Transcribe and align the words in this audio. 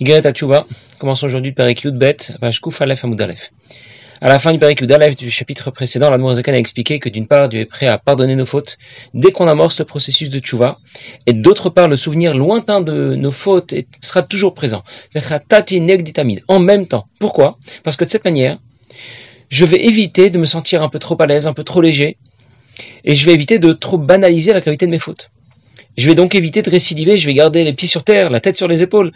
Igret 0.00 0.22
Tchouva, 0.32 0.66
commençons 0.98 1.26
aujourd'hui 1.26 1.50
le 1.50 1.54
Perek 1.54 1.86
Bet, 1.86 2.16
page 2.40 2.60
Kouf 2.60 2.82
Aleph 2.82 3.04
Aleph. 3.04 3.52
À 4.20 4.28
la 4.28 4.40
fin 4.40 4.52
du 4.52 4.58
Perek 4.58 4.82
Aleph 4.90 5.14
du 5.14 5.30
chapitre 5.30 5.70
précédent, 5.70 6.10
l'Admorazakan 6.10 6.52
a 6.52 6.56
expliqué 6.56 6.98
que 6.98 7.08
d'une 7.08 7.28
part, 7.28 7.48
Dieu 7.48 7.60
est 7.60 7.64
prêt 7.64 7.86
à 7.86 7.96
pardonner 7.96 8.34
nos 8.34 8.44
fautes 8.44 8.76
dès 9.14 9.30
qu'on 9.30 9.46
amorce 9.46 9.78
le 9.78 9.84
processus 9.84 10.30
de 10.30 10.40
Tchouva, 10.40 10.78
et 11.26 11.32
d'autre 11.32 11.70
part, 11.70 11.86
le 11.86 11.96
souvenir 11.96 12.36
lointain 12.36 12.80
de 12.80 13.14
nos 13.14 13.30
fautes 13.30 13.72
sera 14.00 14.22
toujours 14.22 14.54
présent. 14.54 14.82
En 16.48 16.58
même 16.58 16.86
temps. 16.88 17.06
Pourquoi? 17.20 17.58
Parce 17.84 17.96
que 17.96 18.04
de 18.04 18.10
cette 18.10 18.24
manière, 18.24 18.58
je 19.48 19.64
vais 19.64 19.84
éviter 19.84 20.28
de 20.28 20.38
me 20.38 20.44
sentir 20.44 20.82
un 20.82 20.88
peu 20.88 20.98
trop 20.98 21.16
à 21.22 21.26
l'aise, 21.26 21.46
un 21.46 21.54
peu 21.54 21.62
trop 21.62 21.80
léger, 21.80 22.16
et 23.04 23.14
je 23.14 23.24
vais 23.26 23.32
éviter 23.32 23.60
de 23.60 23.72
trop 23.72 23.98
banaliser 23.98 24.52
la 24.52 24.60
gravité 24.60 24.86
de 24.86 24.90
mes 24.90 24.98
fautes. 24.98 25.30
Je 25.96 26.08
vais 26.08 26.14
donc 26.14 26.34
éviter 26.34 26.62
de 26.62 26.70
récidiver, 26.70 27.16
je 27.16 27.26
vais 27.26 27.34
garder 27.34 27.62
les 27.62 27.72
pieds 27.72 27.88
sur 27.88 28.02
terre, 28.02 28.30
la 28.30 28.40
tête 28.40 28.56
sur 28.56 28.66
les 28.66 28.82
épaules. 28.82 29.12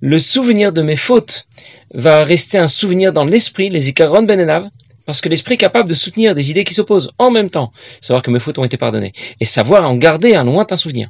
Le 0.00 0.18
souvenir 0.18 0.72
de 0.72 0.82
mes 0.82 0.96
fautes 0.96 1.46
va 1.92 2.22
rester 2.22 2.56
un 2.58 2.68
souvenir 2.68 3.12
dans 3.12 3.24
l'esprit, 3.24 3.68
les 3.68 3.88
Ikaron 3.88 4.22
Ben 4.22 4.70
parce 5.06 5.20
que 5.20 5.28
l'esprit 5.28 5.54
est 5.54 5.58
capable 5.58 5.88
de 5.88 5.94
soutenir 5.94 6.36
des 6.36 6.52
idées 6.52 6.62
qui 6.62 6.74
s'opposent 6.74 7.10
en 7.18 7.32
même 7.32 7.50
temps, 7.50 7.72
savoir 8.00 8.22
que 8.22 8.30
mes 8.30 8.38
fautes 8.38 8.58
ont 8.58 8.64
été 8.64 8.76
pardonnées, 8.76 9.12
et 9.40 9.44
savoir 9.44 9.90
en 9.90 9.96
garder 9.96 10.36
un 10.36 10.44
lointain 10.44 10.76
souvenir. 10.76 11.08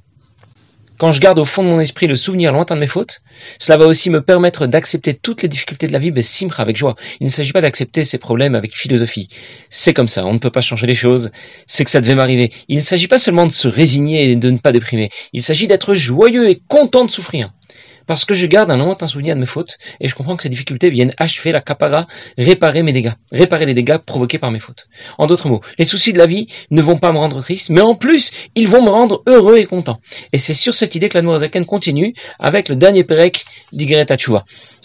Quand 1.00 1.12
je 1.12 1.20
garde 1.20 1.38
au 1.38 1.46
fond 1.46 1.62
de 1.62 1.68
mon 1.68 1.80
esprit 1.80 2.08
le 2.08 2.14
souvenir 2.14 2.52
lointain 2.52 2.74
de 2.74 2.80
mes 2.80 2.86
fautes, 2.86 3.22
cela 3.58 3.78
va 3.78 3.86
aussi 3.86 4.10
me 4.10 4.20
permettre 4.20 4.66
d'accepter 4.66 5.14
toutes 5.14 5.40
les 5.40 5.48
difficultés 5.48 5.86
de 5.86 5.94
la 5.94 5.98
vie, 5.98 6.12
mais 6.12 6.20
simra 6.20 6.62
avec 6.62 6.76
joie. 6.76 6.94
Il 7.20 7.24
ne 7.24 7.30
s'agit 7.30 7.52
pas 7.52 7.62
d'accepter 7.62 8.04
ces 8.04 8.18
problèmes 8.18 8.54
avec 8.54 8.76
philosophie. 8.76 9.30
C'est 9.70 9.94
comme 9.94 10.08
ça, 10.08 10.26
on 10.26 10.34
ne 10.34 10.38
peut 10.38 10.50
pas 10.50 10.60
changer 10.60 10.86
les 10.86 10.94
choses, 10.94 11.30
c'est 11.66 11.84
que 11.84 11.90
ça 11.90 12.02
devait 12.02 12.16
m'arriver. 12.16 12.52
Il 12.68 12.76
ne 12.76 12.82
s'agit 12.82 13.08
pas 13.08 13.16
seulement 13.16 13.46
de 13.46 13.52
se 13.52 13.66
résigner 13.66 14.30
et 14.30 14.36
de 14.36 14.50
ne 14.50 14.58
pas 14.58 14.72
déprimer, 14.72 15.08
il 15.32 15.42
s'agit 15.42 15.66
d'être 15.66 15.94
joyeux 15.94 16.50
et 16.50 16.60
content 16.68 17.06
de 17.06 17.10
souffrir 17.10 17.50
parce 18.10 18.24
que 18.24 18.34
je 18.34 18.44
garde 18.46 18.72
un 18.72 18.76
lointain 18.76 19.06
souvenir 19.06 19.36
de 19.36 19.40
mes 19.40 19.46
fautes 19.46 19.78
et 20.00 20.08
je 20.08 20.16
comprends 20.16 20.34
que 20.34 20.42
ces 20.42 20.48
difficultés 20.48 20.90
viennent 20.90 21.12
achever 21.16 21.52
la 21.52 21.60
capara, 21.60 22.08
réparer 22.36 22.82
mes 22.82 22.92
dégâts, 22.92 23.12
réparer 23.30 23.66
les 23.66 23.72
dégâts 23.72 23.98
provoqués 23.98 24.40
par 24.40 24.50
mes 24.50 24.58
fautes. 24.58 24.88
En 25.16 25.28
d'autres 25.28 25.48
mots, 25.48 25.60
les 25.78 25.84
soucis 25.84 26.12
de 26.12 26.18
la 26.18 26.26
vie 26.26 26.48
ne 26.72 26.82
vont 26.82 26.96
pas 26.96 27.12
me 27.12 27.18
rendre 27.18 27.40
triste, 27.40 27.70
mais 27.70 27.80
en 27.80 27.94
plus, 27.94 28.32
ils 28.56 28.66
vont 28.66 28.82
me 28.82 28.90
rendre 28.90 29.22
heureux 29.28 29.58
et 29.58 29.64
content. 29.64 30.00
Et 30.32 30.38
c'est 30.38 30.54
sur 30.54 30.74
cette 30.74 30.96
idée 30.96 31.08
que 31.08 31.18
la 31.18 31.22
Nourazaken 31.22 31.64
continue 31.66 32.12
avec 32.40 32.68
le 32.68 32.74
dernier 32.74 33.04
Perek 33.04 33.44
d'Igret 33.70 34.06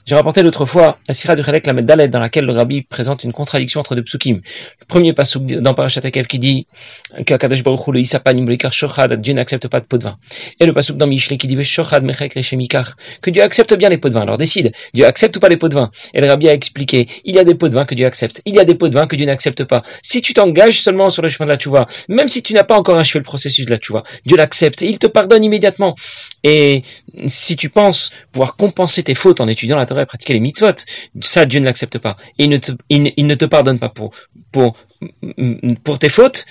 j'ai 0.05 0.13
rapporté 0.13 0.43
l'autre 0.43 0.65
fois 0.65 0.99
la 1.07 1.15
sira 1.15 1.35
du 1.35 1.43
Chalek 1.43 1.65
la 1.65 2.07
dans 2.07 2.19
laquelle 2.19 2.45
le 2.45 2.53
rabbi 2.53 2.83
présente 2.83 3.23
une 3.23 3.33
contradiction 3.33 3.79
entre 3.79 3.95
deux 3.95 4.03
psukim. 4.03 4.39
Le 4.79 4.85
premier 4.85 5.13
pasuk 5.13 5.45
dans 5.45 5.73
Parashat 5.73 6.01
Akev 6.03 6.27
qui 6.27 6.37
dit 6.37 6.67
Baruch 7.17 7.87
le 7.87 7.99
isapanim 7.99 8.47
le 8.47 8.57
shochad, 8.71 9.19
Dieu 9.19 9.33
n'accepte 9.33 9.67
pas 9.67 9.79
de 9.79 9.85
pot 9.85 9.97
de 9.97 10.03
vin. 10.03 10.17
Et 10.59 10.67
le 10.67 10.73
pasuk 10.73 10.97
dans 10.97 11.07
Mishle 11.07 11.37
qui 11.37 11.47
dit 11.47 11.55
que 11.55 13.29
Dieu 13.31 13.41
accepte 13.41 13.73
bien 13.73 13.89
les 13.89 13.97
pots 13.97 14.09
de 14.09 14.13
vin. 14.13 14.21
Alors 14.21 14.37
décide, 14.37 14.71
Dieu 14.93 15.05
accepte 15.05 15.37
ou 15.37 15.39
pas 15.39 15.49
les 15.49 15.57
pots 15.57 15.69
de 15.69 15.73
vin? 15.73 15.89
Et 16.13 16.21
le 16.21 16.27
rabbi 16.27 16.47
a 16.49 16.53
expliqué, 16.53 17.07
il 17.23 17.35
y 17.35 17.39
a 17.39 17.43
des 17.43 17.55
pots 17.55 17.69
de 17.69 17.73
vin 17.73 17.85
que 17.85 17.95
Dieu 17.95 18.05
accepte, 18.05 18.41
il 18.45 18.55
y 18.55 18.59
a 18.59 18.65
des 18.65 18.75
pots 18.75 18.89
de 18.89 18.93
vin 18.93 19.07
que 19.07 19.15
Dieu 19.15 19.25
n'accepte 19.25 19.63
pas. 19.63 19.81
Si 20.03 20.21
tu 20.21 20.33
t'engages 20.33 20.81
seulement 20.81 21.09
sur 21.09 21.23
le 21.23 21.29
chemin 21.29 21.47
de 21.47 21.51
la 21.51 21.57
tchouva, 21.57 21.87
même 22.09 22.27
si 22.27 22.43
tu 22.43 22.53
n'as 22.53 22.63
pas 22.63 22.77
encore 22.77 22.97
achevé 22.97 23.19
le 23.19 23.23
processus 23.23 23.65
de 23.65 23.71
la 23.71 23.77
tchouva, 23.77 24.03
Dieu 24.25 24.37
l'accepte, 24.37 24.81
il 24.81 24.99
te 24.99 25.07
pardonne 25.07 25.43
immédiatement. 25.43 25.95
Et 26.43 26.83
si 27.27 27.55
tu 27.55 27.69
penses 27.69 28.11
pouvoir 28.31 28.55
compenser 28.55 29.03
tes 29.03 29.15
fautes 29.15 29.41
en 29.41 29.47
étudiant 29.47 29.77
la 29.77 29.85
Torah 29.85 30.03
et 30.03 30.05
pratiquer 30.05 30.33
les 30.33 30.39
mitzvot, 30.39 30.75
ça 31.21 31.45
Dieu 31.45 31.59
ne 31.59 31.65
l'accepte 31.65 31.97
pas. 31.97 32.17
Et 32.37 32.45
il 32.45 32.49
ne, 32.49 32.57
te, 32.57 32.71
il, 32.89 33.27
ne 33.27 33.35
te 33.35 33.45
pardonne 33.45 33.79
pas 33.79 33.89
pour, 33.89 34.11
pour, 34.51 34.75
pour 35.83 35.99
tes 35.99 36.09
fautes, 36.09 36.45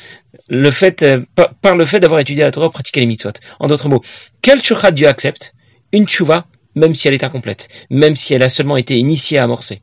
le 0.48 0.70
fait, 0.70 1.02
euh, 1.02 1.24
par, 1.60 1.76
le 1.76 1.84
fait 1.84 2.00
d'avoir 2.00 2.20
étudié 2.20 2.44
la 2.44 2.50
Torah, 2.50 2.70
pratiquer 2.70 3.00
les 3.00 3.06
mitzvot. 3.06 3.32
En 3.60 3.66
d'autres 3.66 3.88
mots, 3.88 4.02
quel 4.42 4.62
choucha 4.62 4.90
Dieu 4.90 5.08
accepte? 5.08 5.54
Une 5.92 6.06
tchouva, 6.06 6.46
même 6.74 6.94
si 6.94 7.08
elle 7.08 7.14
est 7.14 7.24
incomplète, 7.24 7.68
même 7.90 8.16
si 8.16 8.34
elle 8.34 8.42
a 8.42 8.48
seulement 8.48 8.76
été 8.76 8.98
initiée 8.98 9.38
à 9.38 9.44
amorcer. 9.44 9.82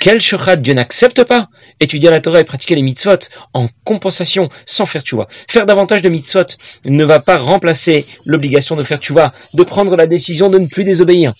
Quel 0.00 0.20
shochat 0.20 0.56
Dieu 0.56 0.74
n'accepte 0.74 1.24
pas 1.24 1.48
Étudier 1.80 2.10
la 2.10 2.20
Torah 2.20 2.40
et 2.40 2.44
pratiquer 2.44 2.74
les 2.74 2.82
mitzvot 2.82 3.18
en 3.54 3.68
compensation, 3.84 4.48
sans 4.66 4.86
faire 4.86 5.02
tchouva. 5.02 5.28
Faire 5.48 5.66
davantage 5.66 6.02
de 6.02 6.08
mitzvot 6.08 6.46
ne 6.84 7.04
va 7.04 7.20
pas 7.20 7.38
remplacer 7.38 8.06
l'obligation 8.26 8.76
de 8.76 8.82
faire 8.82 8.98
tchouva, 8.98 9.32
de 9.54 9.62
prendre 9.62 9.96
la 9.96 10.06
décision 10.06 10.48
de 10.48 10.58
ne 10.58 10.66
plus 10.66 10.84
désobéir. 10.84 11.34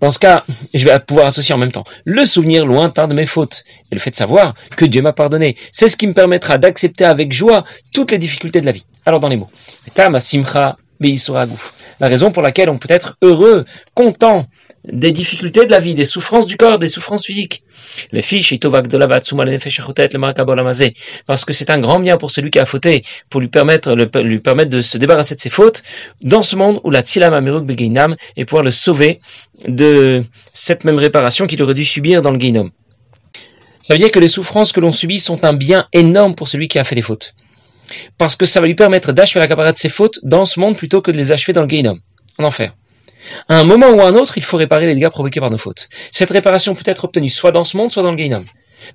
Dans 0.00 0.10
ce 0.10 0.18
cas, 0.18 0.44
je 0.74 0.84
vais 0.84 0.98
pouvoir 1.00 1.28
associer 1.28 1.54
en 1.54 1.58
même 1.58 1.72
temps 1.72 1.84
le 2.04 2.24
souvenir 2.24 2.66
lointain 2.66 3.08
de 3.08 3.14
mes 3.14 3.26
fautes 3.26 3.64
et 3.90 3.94
le 3.94 4.00
fait 4.00 4.10
de 4.10 4.16
savoir 4.16 4.54
que 4.76 4.84
Dieu 4.84 5.00
m'a 5.00 5.12
pardonné. 5.12 5.56
C'est 5.72 5.88
ce 5.88 5.96
qui 5.96 6.06
me 6.06 6.12
permettra 6.12 6.58
d'accepter 6.58 7.04
avec 7.04 7.32
joie 7.32 7.64
toutes 7.92 8.10
les 8.10 8.18
difficultés 8.18 8.60
de 8.60 8.66
la 8.66 8.72
vie. 8.72 8.84
Alors 9.06 9.20
dans 9.20 9.28
les 9.28 9.36
mots, 9.36 9.50
la 11.00 12.08
raison 12.08 12.30
pour 12.30 12.42
laquelle 12.42 12.70
on 12.70 12.78
peut 12.78 12.92
être 12.92 13.16
heureux, 13.22 13.64
content 13.94 14.46
des 14.84 15.12
difficultés 15.12 15.64
de 15.64 15.70
la 15.70 15.80
vie, 15.80 15.94
des 15.94 16.04
souffrances 16.04 16.46
du 16.46 16.56
corps, 16.56 16.78
des 16.78 16.88
souffrances 16.88 17.24
physiques. 17.24 17.62
Les 18.12 18.22
fiches, 18.22 18.54
parce 21.26 21.44
que 21.44 21.52
c'est 21.52 21.70
un 21.70 21.78
grand 21.78 22.00
bien 22.00 22.16
pour 22.16 22.30
celui 22.30 22.50
qui 22.50 22.58
a 22.58 22.66
fauté, 22.66 23.02
pour 23.30 23.40
lui 23.40 23.48
permettre, 23.48 23.94
de 23.94 24.80
se 24.80 24.98
débarrasser 24.98 25.34
de 25.34 25.40
ses 25.40 25.50
fautes, 25.50 25.82
dans 26.22 26.42
ce 26.42 26.56
monde 26.56 26.80
où 26.84 26.90
la 26.90 27.00
tzilam 27.00 27.32
amiruk 27.32 27.64
begeinam, 27.64 28.16
et 28.36 28.44
pouvoir 28.44 28.64
le 28.64 28.70
sauver 28.70 29.20
de 29.66 30.22
cette 30.52 30.84
même 30.84 30.98
réparation 30.98 31.46
qu'il 31.46 31.62
aurait 31.62 31.74
dû 31.74 31.84
subir 31.84 32.20
dans 32.20 32.30
le 32.30 32.38
geinom. 32.38 32.70
Ça 33.82 33.94
veut 33.94 33.98
dire 33.98 34.10
que 34.10 34.18
les 34.18 34.28
souffrances 34.28 34.72
que 34.72 34.80
l'on 34.80 34.92
subit 34.92 35.20
sont 35.20 35.44
un 35.44 35.54
bien 35.54 35.86
énorme 35.92 36.34
pour 36.34 36.48
celui 36.48 36.68
qui 36.68 36.78
a 36.78 36.84
fait 36.84 36.94
des 36.94 37.02
fautes. 37.02 37.34
Parce 38.18 38.36
que 38.36 38.46
ça 38.46 38.60
va 38.60 38.66
lui 38.66 38.74
permettre 38.74 39.12
d'achever 39.12 39.40
la 39.40 39.48
capara 39.48 39.72
de 39.72 39.78
ses 39.78 39.88
fautes 39.88 40.18
dans 40.22 40.44
ce 40.44 40.60
monde 40.60 40.76
plutôt 40.76 41.00
que 41.00 41.10
de 41.10 41.16
les 41.16 41.32
achever 41.32 41.52
dans 41.52 41.62
le 41.62 41.68
geinom, 41.68 41.98
en 42.38 42.44
enfer. 42.44 42.72
À 43.48 43.58
un 43.58 43.64
moment 43.64 43.90
ou 43.90 44.00
à 44.00 44.06
un 44.06 44.14
autre, 44.14 44.36
il 44.36 44.42
faut 44.42 44.56
réparer 44.56 44.86
les 44.86 44.94
dégâts 44.94 45.08
provoqués 45.08 45.40
par 45.40 45.50
nos 45.50 45.58
fautes. 45.58 45.88
Cette 46.10 46.30
réparation 46.30 46.74
peut 46.74 46.84
être 46.86 47.04
obtenue 47.04 47.28
soit 47.28 47.52
dans 47.52 47.64
ce 47.64 47.76
monde, 47.76 47.92
soit 47.92 48.02
dans 48.02 48.10
le 48.10 48.16
Gainom. 48.16 48.44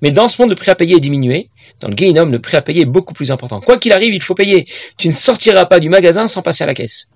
Mais 0.02 0.12
dans 0.12 0.28
ce 0.28 0.40
monde, 0.40 0.50
le 0.50 0.56
prix 0.56 0.70
à 0.70 0.74
payer 0.74 0.96
est 0.96 1.00
diminué. 1.00 1.50
Dans 1.80 1.88
le 1.88 1.94
Gainom, 1.94 2.26
le 2.26 2.38
prix 2.38 2.56
à 2.56 2.62
payer 2.62 2.82
est 2.82 2.86
beaucoup 2.86 3.14
plus 3.14 3.32
important. 3.32 3.60
Quoi 3.60 3.78
qu'il 3.78 3.92
arrive, 3.92 4.14
il 4.14 4.22
faut 4.22 4.34
payer. 4.34 4.66
Tu 4.98 5.08
ne 5.08 5.12
sortiras 5.12 5.64
pas 5.64 5.80
du 5.80 5.88
magasin 5.88 6.26
sans 6.26 6.42
passer 6.42 6.64
à 6.64 6.66
la 6.66 6.74
caisse. 6.74 7.08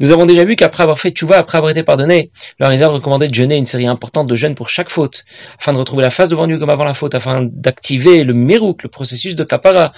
Nous 0.00 0.12
avons 0.12 0.26
déjà 0.26 0.44
vu 0.44 0.56
qu'après 0.56 0.82
avoir 0.82 0.98
fait 0.98 1.10
tchouva, 1.10 1.36
après 1.36 1.58
avoir 1.58 1.70
été 1.70 1.82
pardonné, 1.82 2.30
le 2.58 2.66
Harizal 2.66 2.90
recommandait 2.90 3.28
de 3.28 3.34
jeûner 3.34 3.56
une 3.56 3.66
série 3.66 3.86
importante 3.86 4.26
de 4.26 4.34
jeûnes 4.34 4.54
pour 4.54 4.68
chaque 4.68 4.88
faute, 4.88 5.24
afin 5.58 5.72
de 5.72 5.78
retrouver 5.78 6.02
la 6.02 6.10
face 6.10 6.28
devant 6.28 6.46
Dieu 6.46 6.58
comme 6.58 6.70
avant 6.70 6.84
la 6.84 6.94
faute, 6.94 7.14
afin 7.14 7.42
d'activer 7.42 8.24
le 8.24 8.32
mérouk, 8.32 8.82
le 8.82 8.88
processus 8.88 9.36
de 9.36 9.44
kapara. 9.44 9.92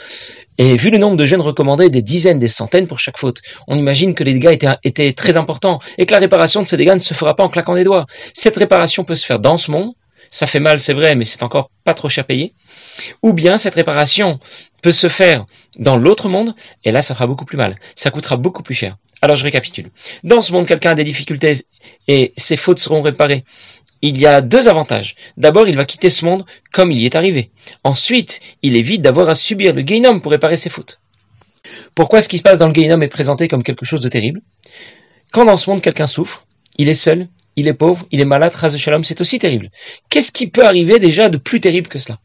Et 0.59 0.77
vu 0.77 0.91
le 0.91 0.99
nombre 0.99 1.17
de 1.17 1.25
jeûnes 1.25 1.41
recommandés, 1.41 1.89
des 1.89 2.03
dizaines, 2.03 2.39
des 2.39 2.49
centaines 2.49 2.87
pour 2.87 2.99
chaque 2.99 3.17
faute, 3.17 3.41
on 3.69 3.79
imagine 3.79 4.15
que 4.15 4.25
les 4.25 4.35
dégâts 4.35 4.51
étaient, 4.53 4.69
étaient 4.85 5.13
très 5.13 5.37
importants 5.37 5.79
et 5.99 6.05
que 6.05 6.13
la 6.13 6.19
réparation 6.19 6.63
de 6.63 6.69
ces 6.69 6.77
dégâts 6.77 6.95
ne 6.95 6.99
se 6.99 7.15
fera 7.15 7.35
pas 7.35 7.45
en 7.45 7.49
claquant 7.49 7.75
des 7.75 7.85
doigts. 7.85 8.07
Cette 8.35 8.57
réparation 8.57 9.05
peut 9.05 9.15
se 9.15 9.25
faire 9.25 9.39
dans 9.39 9.57
ce 9.57 9.71
monde, 9.71 9.93
ça 10.31 10.47
fait 10.47 10.61
mal, 10.61 10.81
c'est 10.81 10.95
vrai, 10.95 11.15
mais 11.15 11.25
c'est 11.25 11.43
encore 11.43 11.71
pas 11.85 11.95
trop 11.95 12.09
cher 12.09 12.25
payé. 12.25 12.55
Ou 13.23 13.33
bien 13.33 13.57
cette 13.57 13.75
réparation 13.75 14.41
peut 14.83 14.93
se 14.93 15.09
faire 15.09 15.47
dans 15.79 15.97
l'autre 15.97 16.29
monde, 16.29 16.55
et 16.85 16.91
là 16.91 17.03
ça 17.03 17.15
fera 17.15 17.27
beaucoup 17.27 17.45
plus 17.45 17.57
mal. 17.57 17.77
Ça 17.95 18.11
coûtera 18.11 18.37
beaucoup 18.37 18.63
plus 18.63 18.75
cher. 18.75 18.97
Alors 19.23 19.37
je 19.37 19.45
récapitule. 19.45 19.91
Dans 20.25 20.41
ce 20.41 20.53
monde, 20.53 20.67
quelqu'un 20.67 20.91
a 20.91 20.95
des 20.95 21.05
difficultés 21.05 21.53
et 22.09 22.33
ses 22.37 22.57
fautes 22.57 22.81
seront 22.81 23.03
réparées. 23.03 23.45
Il 24.03 24.19
y 24.21 24.27
a 24.27 24.41
deux 24.41 24.69
avantages. 24.69 25.15
D'abord, 25.37 25.69
il 25.69 25.77
va 25.77 25.85
quitter 25.85 26.09
ce 26.11 26.25
monde 26.25 26.45
comme 26.73 26.91
il 26.91 26.99
y 26.99 27.07
est 27.07 27.15
arrivé. 27.15 27.53
Ensuite, 27.85 28.41
il 28.63 28.75
évite 28.75 29.01
d'avoir 29.01 29.29
à 29.29 29.37
subir 29.37 29.75
le 29.75 29.83
Gainom 29.83 30.19
pour 30.19 30.33
réparer 30.33 30.57
ses 30.57 30.71
fautes. 30.71 30.99
Pourquoi 31.95 32.21
ce 32.21 32.29
qui 32.29 32.37
se 32.37 32.43
passe 32.43 32.59
dans 32.59 32.67
le 32.67 32.73
Gainom 32.73 33.01
est 33.01 33.09
présenté 33.09 33.47
comme 33.47 33.63
quelque 33.63 33.87
chose 33.87 34.01
de 34.01 34.09
terrible? 34.09 34.41
Quand 35.31 35.45
dans 35.45 35.57
ce 35.57 35.71
monde 35.71 35.81
quelqu'un 35.81 36.09
souffre, 36.09 36.45
il 36.77 36.89
est 36.89 36.95
seul, 36.95 37.29
il 37.55 37.69
est 37.69 37.75
pauvre, 37.75 38.05
il 38.11 38.21
est 38.21 38.25
malade, 38.25 38.53
ras 38.55 38.77
shalom, 38.77 39.05
c'est 39.05 39.21
aussi 39.21 39.39
terrible. 39.39 39.71
Qu'est-ce 40.09 40.33
qui 40.33 40.49
peut 40.49 40.67
arriver 40.67 40.99
déjà 40.99 41.29
de 41.29 41.37
plus 41.37 41.61
terrible 41.61 41.87
que 41.87 42.01
cela? 42.01 42.19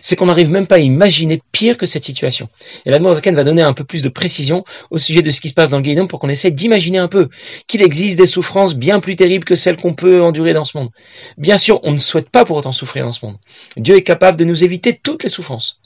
C'est 0.00 0.16
qu'on 0.16 0.26
n'arrive 0.26 0.50
même 0.50 0.66
pas 0.66 0.76
à 0.76 0.78
imaginer 0.78 1.42
pire 1.52 1.76
que 1.76 1.86
cette 1.86 2.04
situation. 2.04 2.48
Et 2.84 2.90
la 2.90 3.00
Zaken 3.00 3.34
va 3.34 3.44
donner 3.44 3.62
un 3.62 3.72
peu 3.72 3.84
plus 3.84 4.02
de 4.02 4.08
précision 4.08 4.64
au 4.90 4.98
sujet 4.98 5.22
de 5.22 5.30
ce 5.30 5.40
qui 5.40 5.48
se 5.48 5.54
passe 5.54 5.70
dans 5.70 5.78
le 5.78 6.06
pour 6.06 6.18
qu'on 6.18 6.28
essaie 6.28 6.50
d'imaginer 6.50 6.98
un 6.98 7.08
peu 7.08 7.28
qu'il 7.66 7.82
existe 7.82 8.18
des 8.18 8.26
souffrances 8.26 8.74
bien 8.74 9.00
plus 9.00 9.16
terribles 9.16 9.44
que 9.44 9.54
celles 9.54 9.76
qu'on 9.76 9.94
peut 9.94 10.22
endurer 10.22 10.52
dans 10.52 10.64
ce 10.64 10.76
monde. 10.76 10.90
Bien 11.38 11.58
sûr, 11.58 11.80
on 11.84 11.92
ne 11.92 11.98
souhaite 11.98 12.28
pas 12.28 12.44
pour 12.44 12.56
autant 12.56 12.72
souffrir 12.72 13.04
dans 13.04 13.12
ce 13.12 13.24
monde. 13.24 13.36
Dieu 13.76 13.96
est 13.96 14.02
capable 14.02 14.36
de 14.36 14.44
nous 14.44 14.64
éviter 14.64 14.98
toutes 15.02 15.22
les 15.22 15.28
souffrances. 15.28 15.80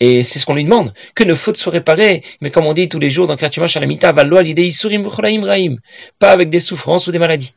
Et 0.00 0.22
c'est 0.22 0.38
ce 0.38 0.46
qu'on 0.46 0.54
lui 0.54 0.64
demande, 0.64 0.92
que 1.14 1.24
nos 1.24 1.34
fautes 1.34 1.56
soient 1.56 1.72
réparées, 1.72 2.22
mais 2.40 2.50
comme 2.50 2.66
on 2.66 2.74
dit 2.74 2.88
tous 2.88 2.98
les 2.98 3.10
jours 3.10 3.26
dans 3.26 3.36
Kratima 3.36 3.66
Shalamita, 3.66 4.12
pas 4.12 4.22
avec 6.30 6.50
des 6.50 6.60
souffrances 6.60 7.06
ou 7.06 7.12
des 7.12 7.18
maladies. 7.18 7.54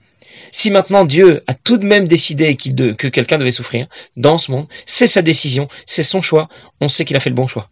Si 0.52 0.72
maintenant 0.72 1.06
Dieu 1.06 1.44
a 1.48 1.54
tout 1.54 1.78
de 1.78 1.86
même 1.86 2.08
décidé 2.08 2.56
que 2.56 3.08
quelqu'un 3.08 3.38
devait 3.38 3.52
souffrir 3.52 3.88
dans 4.16 4.38
ce 4.38 4.52
monde, 4.52 4.68
c'est 4.86 5.08
sa 5.08 5.22
décision, 5.22 5.68
c'est 5.86 6.04
son 6.04 6.22
choix, 6.22 6.48
on 6.82 6.90
sait 6.90 7.06
qu'il 7.06 7.16
a 7.16 7.20
fait 7.20 7.30
le 7.30 7.36
bon 7.36 7.48
choix. 7.48 7.70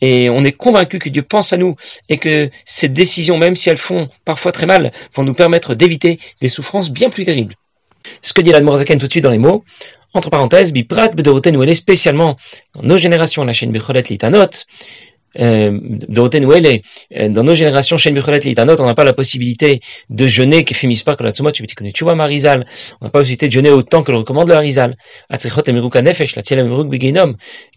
Et 0.00 0.28
on 0.28 0.44
est 0.44 0.52
convaincu 0.52 0.98
que 0.98 1.08
Dieu 1.08 1.22
pense 1.22 1.52
à 1.52 1.56
nous 1.56 1.76
et 2.08 2.18
que 2.18 2.50
ces 2.64 2.88
décisions, 2.88 3.38
même 3.38 3.56
si 3.56 3.70
elles 3.70 3.76
font 3.76 4.08
parfois 4.24 4.52
très 4.52 4.66
mal, 4.66 4.92
vont 5.14 5.22
nous 5.22 5.34
permettre 5.34 5.74
d'éviter 5.74 6.18
des 6.40 6.48
souffrances 6.48 6.90
bien 6.90 7.10
plus 7.10 7.24
terribles. 7.24 7.54
Ce 8.20 8.32
que 8.32 8.42
dit 8.42 8.50
l'Admorazaken 8.50 8.98
tout 8.98 9.06
de 9.06 9.12
suite 9.12 9.24
dans 9.24 9.30
les 9.30 9.38
mots, 9.38 9.64
entre 10.12 10.30
parenthèses, 10.30 10.72
Biprat 10.72 11.08
Bedoroten, 11.08 11.56
où 11.56 11.62
elle 11.62 11.70
est 11.70 11.74
spécialement 11.74 12.36
dans 12.74 12.82
nos 12.82 12.96
générations, 12.96 13.44
la 13.44 13.52
chaîne 13.52 13.72
Becholet 13.72 14.02
Litanot, 14.02 14.64
euh, 15.40 15.78
euh, 17.16 17.28
dans 17.28 17.42
nos 17.42 17.54
générations, 17.54 17.96
chez 17.96 18.10
Litanot, 18.48 18.80
on 18.80 18.86
n'a 18.86 18.94
pas 18.94 19.04
la 19.04 19.12
possibilité 19.12 19.80
de 20.10 20.26
jeûner, 20.26 20.64
que 21.16 21.24
la 21.24 21.32
tu 21.32 21.74
connais, 21.74 21.92
vois 22.04 22.14
Marizal, 22.14 22.66
on 23.00 23.06
n'a 23.06 23.10
pas 23.10 23.18
la 23.18 23.22
possibilité 23.22 23.48
de 23.48 23.52
jeûner 23.52 23.70
autant 23.70 24.02
que 24.02 24.12
le 24.12 24.18
recommande 24.18 24.48
le 24.48 24.54
Harizal. 24.54 24.96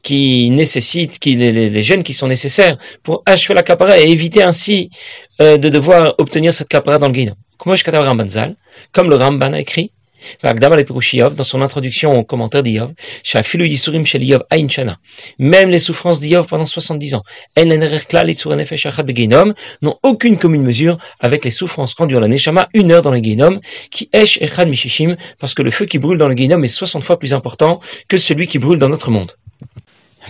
qui 0.04 0.50
nécessite, 0.50 1.20
qui, 1.20 1.36
les, 1.36 1.70
les 1.70 1.82
jeûnes 1.82 2.04
qui 2.04 2.14
sont 2.14 2.28
nécessaires 2.28 2.78
pour 3.04 3.24
achever 3.26 3.54
la 3.54 3.64
capara 3.64 4.00
et 4.00 4.10
éviter 4.10 4.44
ainsi 4.44 4.90
euh, 5.42 5.58
de 5.58 5.70
devoir 5.70 6.16
obtenir 6.18 6.54
cette 6.54 6.70
capara 6.70 7.00
dans 7.00 7.08
le 7.08 7.14
Guinom. 7.14 7.36
Comme 8.92 9.10
le 9.10 9.16
Ramban 9.16 9.54
a 9.54 9.60
écrit, 9.60 9.92
dans 10.44 11.44
son 11.44 11.62
introduction 11.62 12.18
au 12.18 12.24
commentaire 12.24 12.64
d'Iyov, 12.64 12.94
même 15.40 15.70
les 15.70 15.80
souffrances 15.80 16.20
d'Iyov 16.20 16.48
pendant 16.48 16.66
70 16.66 17.16
ans, 17.16 17.24
n'ont 19.82 19.98
aucune 20.04 20.38
commune 20.38 20.64
mesure 20.64 20.98
avec 21.20 21.46
les 21.46 21.52
souffrances 21.52 21.94
qu'endure 21.94 22.20
la 22.20 22.28
Neshama 22.28 22.68
une 22.74 22.92
heure 22.92 23.02
dans 23.02 23.12
le 23.12 23.24
Genom, 23.24 23.60
qui 23.92 24.10
Esh 24.14 24.42
Echad 24.42 24.68
Mishishim, 24.68 25.16
parce 25.40 25.54
que 25.54 25.62
le 25.62 25.72
feu 25.72 25.86
qui 25.86 26.00
brûle 26.00 26.18
dans 26.18 26.28
le 26.28 26.36
Genom 26.36 26.62
est 26.64 26.68
60 26.68 27.04
fois 27.04 27.20
plus 27.20 27.34
important 27.34 27.80
que 28.08 28.18
celui 28.18 28.48
qui 28.48 28.60
brûle 28.60 28.80
dans 28.80 28.90
notre 28.90 29.12
monde. 29.12 29.32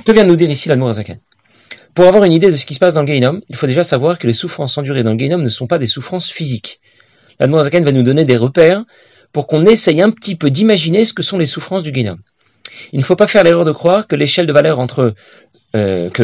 Que 0.05 0.11
vient 0.11 0.23
de 0.23 0.29
nous 0.29 0.35
dire 0.35 0.49
ici 0.49 0.69
la 0.69 0.93
Zaken 0.93 1.19
Pour 1.95 2.05
avoir 2.05 2.23
une 2.23 2.33
idée 2.33 2.51
de 2.51 2.55
ce 2.55 2.65
qui 2.65 2.73
se 2.73 2.79
passe 2.79 2.93
dans 2.93 3.03
le 3.03 3.07
Genom, 3.07 3.41
il 3.49 3.55
faut 3.55 3.67
déjà 3.67 3.83
savoir 3.83 4.19
que 4.19 4.27
les 4.27 4.33
souffrances 4.33 4.77
endurées 4.77 5.03
dans 5.03 5.13
le 5.13 5.19
Genom 5.19 5.39
ne 5.39 5.49
sont 5.49 5.67
pas 5.67 5.79
des 5.79 5.85
souffrances 5.85 6.29
physiques. 6.29 6.79
La 7.39 7.47
va 7.47 7.91
nous 7.91 8.03
donner 8.03 8.25
des 8.25 8.35
repères 8.35 8.83
pour 9.31 9.47
qu'on 9.47 9.65
essaye 9.65 10.01
un 10.01 10.11
petit 10.11 10.35
peu 10.35 10.49
d'imaginer 10.49 11.03
ce 11.03 11.13
que 11.13 11.23
sont 11.23 11.37
les 11.37 11.45
souffrances 11.45 11.83
du 11.83 11.91
Guénom. 11.91 12.17
Il 12.91 12.99
ne 12.99 13.03
faut 13.03 13.15
pas 13.15 13.27
faire 13.27 13.43
l'erreur 13.43 13.65
de 13.65 13.71
croire 13.71 14.07
que 14.07 14.15
l'échelle 14.15 14.47
de 14.47 14.53
valeur 14.53 14.79
entre 14.79 15.13
euh, 15.75 16.09
que, 16.09 16.23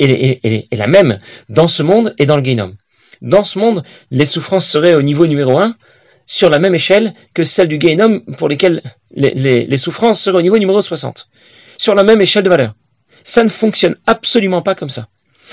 est, 0.00 0.68
la 0.72 0.86
même 0.86 1.18
dans 1.48 1.68
ce 1.68 1.82
monde 1.82 2.14
et 2.18 2.26
dans 2.26 2.36
le 2.36 2.42
Guénom. 2.42 2.74
Dans 3.22 3.42
ce 3.42 3.58
monde, 3.58 3.82
les 4.10 4.26
souffrances 4.26 4.66
seraient 4.66 4.94
au 4.94 5.02
niveau 5.02 5.26
numéro 5.26 5.58
1 5.58 5.74
sur 6.26 6.50
la 6.50 6.58
même 6.58 6.74
échelle 6.74 7.14
que 7.34 7.42
celle 7.42 7.68
du 7.68 7.78
Guénom 7.78 8.20
pour 8.36 8.48
lesquelles 8.48 8.82
les, 9.10 9.76
souffrances 9.76 10.20
seraient 10.20 10.38
au 10.38 10.42
niveau 10.42 10.58
numéro 10.58 10.80
60. 10.80 11.28
Sur 11.76 11.94
la 11.94 12.02
même 12.02 12.20
échelle 12.20 12.44
de 12.44 12.48
valeur. 12.48 12.74
Ça 13.24 13.42
ne 13.42 13.48
fonctionne 13.48 13.96
absolument 14.06 14.62
pas 14.62 14.74
comme 14.74 14.90
ça. 14.90 15.08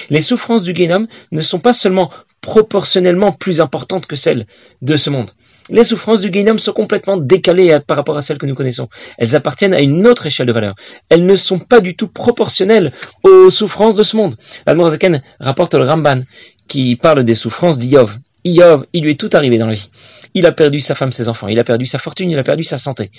Les 0.09 0.21
souffrances 0.21 0.63
du 0.63 0.73
Guénom 0.73 1.07
ne 1.31 1.41
sont 1.41 1.59
pas 1.59 1.73
seulement 1.73 2.11
proportionnellement 2.41 3.31
plus 3.31 3.61
importantes 3.61 4.05
que 4.05 4.15
celles 4.15 4.45
de 4.81 4.97
ce 4.97 5.09
monde. 5.09 5.31
Les 5.69 5.83
souffrances 5.83 6.21
du 6.21 6.29
Guénom 6.29 6.59
sont 6.59 6.73
complètement 6.73 7.17
décalées 7.17 7.79
par 7.87 7.97
rapport 7.97 8.15
à 8.15 8.21
celles 8.21 8.37
que 8.37 8.45
nous 8.45 8.53
connaissons. 8.53 8.87
Elles 9.17 9.35
appartiennent 9.35 9.73
à 9.73 9.81
une 9.81 10.05
autre 10.05 10.27
échelle 10.27 10.45
de 10.45 10.53
valeur. 10.53 10.75
Elles 11.09 11.25
ne 11.25 11.35
sont 11.35 11.57
pas 11.57 11.79
du 11.79 11.95
tout 11.95 12.07
proportionnelles 12.07 12.91
aux 13.23 13.49
souffrances 13.49 13.95
de 13.95 14.03
ce 14.03 14.15
monde. 14.15 14.35
L'Admorazaken 14.67 15.23
rapporte 15.39 15.73
le 15.73 15.83
Ramban 15.83 16.21
qui 16.67 16.95
parle 16.95 17.23
des 17.23 17.33
souffrances 17.33 17.79
d'Iyov. 17.79 18.19
Iyov, 18.43 18.85
il 18.93 19.03
lui 19.03 19.11
est 19.11 19.19
tout 19.19 19.31
arrivé 19.33 19.57
dans 19.57 19.65
la 19.65 19.73
vie. 19.73 19.89
Il 20.35 20.45
a 20.45 20.51
perdu 20.51 20.79
sa 20.81 20.93
femme, 20.93 21.11
ses 21.11 21.29
enfants, 21.29 21.47
il 21.47 21.57
a 21.57 21.63
perdu 21.63 21.87
sa 21.87 21.97
fortune, 21.97 22.29
il 22.29 22.37
a 22.37 22.43
perdu 22.43 22.63
sa 22.63 22.77
santé. 22.77 23.09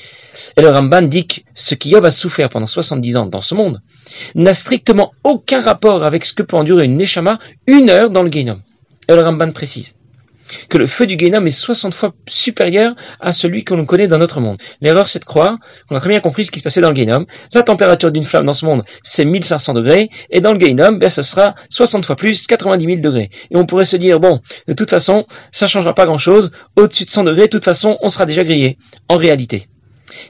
Et 0.56 0.62
le 0.62 0.68
Ramban 0.68 1.02
dit 1.02 1.26
que 1.26 1.40
ce 1.56 1.74
qu'Iyov 1.74 2.04
a 2.04 2.12
souffert 2.12 2.48
pendant 2.48 2.66
70 2.66 3.16
ans 3.16 3.26
dans 3.26 3.42
ce 3.42 3.56
monde 3.56 3.80
n'a 4.36 4.54
strictement 4.54 5.12
aucun 5.24 5.60
rapport 5.60 6.04
avec 6.04 6.24
ce 6.24 6.32
que 6.32 6.44
peut 6.44 6.56
endurer 6.56 6.84
une 6.84 6.94
Neshama 6.94 7.40
une 7.66 7.90
heure 7.90 8.10
dans 8.10 8.22
le 8.22 8.28
Guénom. 8.28 8.60
Et 9.08 9.14
le 9.14 9.22
Ramban 9.22 9.50
précise 9.50 9.95
que 10.68 10.78
le 10.78 10.86
feu 10.86 11.06
du 11.06 11.16
Guénom 11.16 11.44
est 11.46 11.50
60 11.50 11.94
fois 11.94 12.14
supérieur 12.28 12.94
à 13.20 13.32
celui 13.32 13.64
que 13.64 13.74
l'on 13.74 13.86
connaît 13.86 14.08
dans 14.08 14.18
notre 14.18 14.40
monde. 14.40 14.58
L'erreur, 14.80 15.08
c'est 15.08 15.18
de 15.18 15.24
croire 15.24 15.58
qu'on 15.88 15.96
a 15.96 16.00
très 16.00 16.10
bien 16.10 16.20
compris 16.20 16.44
ce 16.44 16.50
qui 16.50 16.58
se 16.58 16.64
passait 16.64 16.80
dans 16.80 16.88
le 16.88 16.94
Guénom. 16.94 17.26
La 17.52 17.62
température 17.62 18.12
d'une 18.12 18.24
flamme 18.24 18.44
dans 18.44 18.54
ce 18.54 18.64
monde, 18.64 18.84
c'est 19.02 19.24
1500 19.24 19.74
degrés, 19.74 20.10
et 20.30 20.40
dans 20.40 20.52
le 20.52 20.58
Guénom, 20.58 20.92
ben, 20.92 21.08
ce 21.08 21.22
sera 21.22 21.54
60 21.70 22.04
fois 22.04 22.16
plus, 22.16 22.46
90 22.46 22.84
000 22.84 23.00
degrés. 23.00 23.30
Et 23.50 23.56
on 23.56 23.66
pourrait 23.66 23.84
se 23.84 23.96
dire, 23.96 24.20
bon, 24.20 24.40
de 24.66 24.72
toute 24.72 24.90
façon, 24.90 25.26
ça 25.50 25.66
changera 25.66 25.94
pas 25.94 26.06
grand 26.06 26.18
chose, 26.18 26.50
au-dessus 26.76 27.04
de 27.04 27.10
100 27.10 27.24
degrés, 27.24 27.42
de 27.42 27.50
toute 27.50 27.64
façon, 27.64 27.98
on 28.00 28.08
sera 28.08 28.26
déjà 28.26 28.44
grillé. 28.44 28.78
En 29.08 29.16
réalité, 29.16 29.68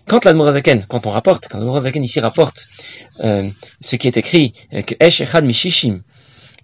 quand 0.06 0.24
l'Admorazaken, 0.24 0.86
quand 0.88 1.06
on 1.06 1.10
rapporte, 1.10 1.48
quand 1.48 1.58
l'Admorazaken 1.58 2.02
ici 2.02 2.20
rapporte 2.20 2.66
euh, 3.24 3.48
ce 3.80 3.96
qui 3.96 4.06
est 4.08 4.16
écrit, 4.16 4.52
euh, 4.72 4.82
que 4.82 4.94
Esh 5.00 5.20
Echad 5.20 5.44
Mishishim, 5.44 6.02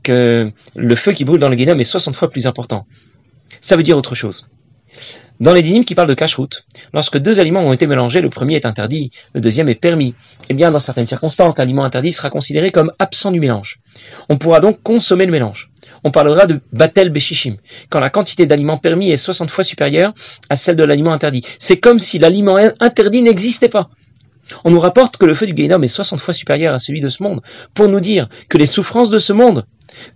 que 0.03 0.51
le 0.75 0.95
feu 0.97 1.13
qui 1.13 1.25
brûle 1.25 1.41
dans 1.41 1.49
le 1.49 1.57
Guénom 1.57 1.79
est 1.79 1.85
60 1.85 2.15
fois 2.15 2.31
plus 2.31 2.47
important 2.47 2.87
ça 3.63 3.77
veut 3.77 3.83
dire 3.83 3.97
autre 3.97 4.15
chose. 4.15 4.47
Dans 5.41 5.53
les 5.53 5.63
dynimes 5.63 5.85
qui 5.85 5.95
parlent 5.95 6.09
de 6.09 6.15
cache-route, 6.15 6.67
lorsque 6.93 7.19
deux 7.19 7.41
aliments 7.41 7.63
ont 7.63 7.73
été 7.73 7.87
mélangés, 7.87 8.21
le 8.21 8.29
premier 8.29 8.57
est 8.57 8.67
interdit, 8.67 9.11
le 9.35 9.41
deuxième 9.41 9.69
est 9.69 9.75
permis. 9.75 10.15
Eh 10.51 10.55
bien, 10.55 10.71
dans 10.71 10.79
certaines 10.79 11.07
circonstances, 11.07 11.57
l'aliment 11.59 11.85
interdit 11.85 12.13
sera 12.13 12.31
considéré 12.31 12.71
comme 12.71 12.93
absent 12.99 13.31
du 13.31 13.41
mélange. 13.41 13.81
On 14.29 14.37
pourra 14.37 14.61
donc 14.61 14.83
consommer 14.83 15.25
le 15.25 15.33
mélange. 15.33 15.71
On 16.05 16.11
parlera 16.11 16.47
de 16.47 16.61
batel 16.73 17.11
beshishim, 17.11 17.57
quand 17.89 18.01
la 18.01 18.11
quantité 18.11 18.47
d'aliments 18.47 18.79
permis 18.79 19.11
est 19.11 19.17
60 19.17 19.51
fois 19.51 19.65
supérieure 19.65 20.13
à 20.51 20.57
celle 20.57 20.77
de 20.77 20.85
l'aliment 20.85 21.13
interdit. 21.13 21.43
C'est 21.59 21.79
comme 21.79 21.99
si 21.99 22.19
l'aliment 22.19 22.59
interdit 22.81 23.23
n'existait 23.23 23.69
pas. 23.69 23.91
On 24.65 24.71
nous 24.71 24.81
rapporte 24.81 25.17
que 25.17 25.25
le 25.25 25.35
feu 25.35 25.47
du 25.47 25.55
Guénom 25.55 25.83
est 25.83 25.87
60 25.87 26.21
fois 26.21 26.35
supérieur 26.35 26.75
à 26.75 26.79
celui 26.79 27.01
de 27.01 27.09
ce 27.09 27.23
monde, 27.23 27.41
pour 27.75 27.89
nous 27.89 28.01
dire 28.01 28.29
que 28.49 28.59
les 28.59 28.67
souffrances 28.67 29.11
de 29.11 29.19
ce 29.19 29.33
monde, 29.33 29.65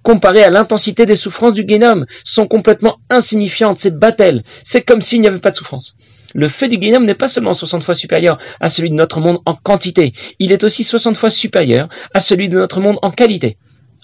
comparées 0.02 0.44
à 0.44 0.50
l'intensité 0.50 1.06
des 1.06 1.17
souffrances 1.17 1.55
du 1.55 1.64
Guénom, 1.64 2.05
sont 2.25 2.46
complètement 2.46 2.99
insignifiantes, 3.11 3.78
c'est 3.78 3.99
battel, 3.99 4.43
c'est 4.64 4.82
comme 4.82 5.00
s'il 5.00 5.20
n'y 5.20 5.28
avait 5.28 5.38
pas 5.38 5.50
de 5.50 5.56
souffrance. 5.56 5.94
Le 6.34 6.49
feu 6.49 6.69
du 6.69 6.78
Guénom 6.78 7.00
n'est 7.00 7.14
pas 7.14 7.28
seulement 7.28 7.52
60 7.52 7.82
fois 7.82 7.94
supérieur 7.94 8.38
à 8.61 8.69
celui 8.69 8.90
de 8.90 8.94
notre 8.94 9.20
monde 9.20 9.38
en 9.46 9.55
quantité, 9.55 10.12
il 10.38 10.52
est 10.52 10.64
aussi 10.64 10.84
60 10.84 11.17
fois 11.17 11.31
supérieur 11.31 11.88
à 12.14 12.20
celui 12.20 12.49
de 12.49 12.58
notre 12.58 12.81
monde 12.81 12.99
en 13.02 13.11
qualité. 13.11 13.56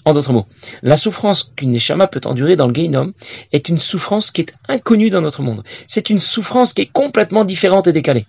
En 0.05 0.13
d'autres 0.13 0.33
mots, 0.33 0.45
la 0.81 0.97
souffrance 0.97 1.51
qu'une 1.55 1.71
Neshama 1.71 2.07
peut 2.07 2.19
endurer 2.25 2.57
dans 2.57 2.67
le 2.67 2.73
Guénom 2.73 3.13
est 3.53 3.69
une 3.69 3.79
souffrance 3.79 4.31
qui 4.31 4.41
est 4.41 4.53
inconnue 4.67 5.09
dans 5.09 5.21
notre 5.21 5.41
monde. 5.41 5.63
C'est 5.87 6.09
une 6.09 6.19
souffrance 6.19 6.73
qui 6.73 6.81
est 6.81 6.91
complètement 6.91 7.45
différente 7.45 7.87
et 7.87 7.93
décalée. 7.93 8.25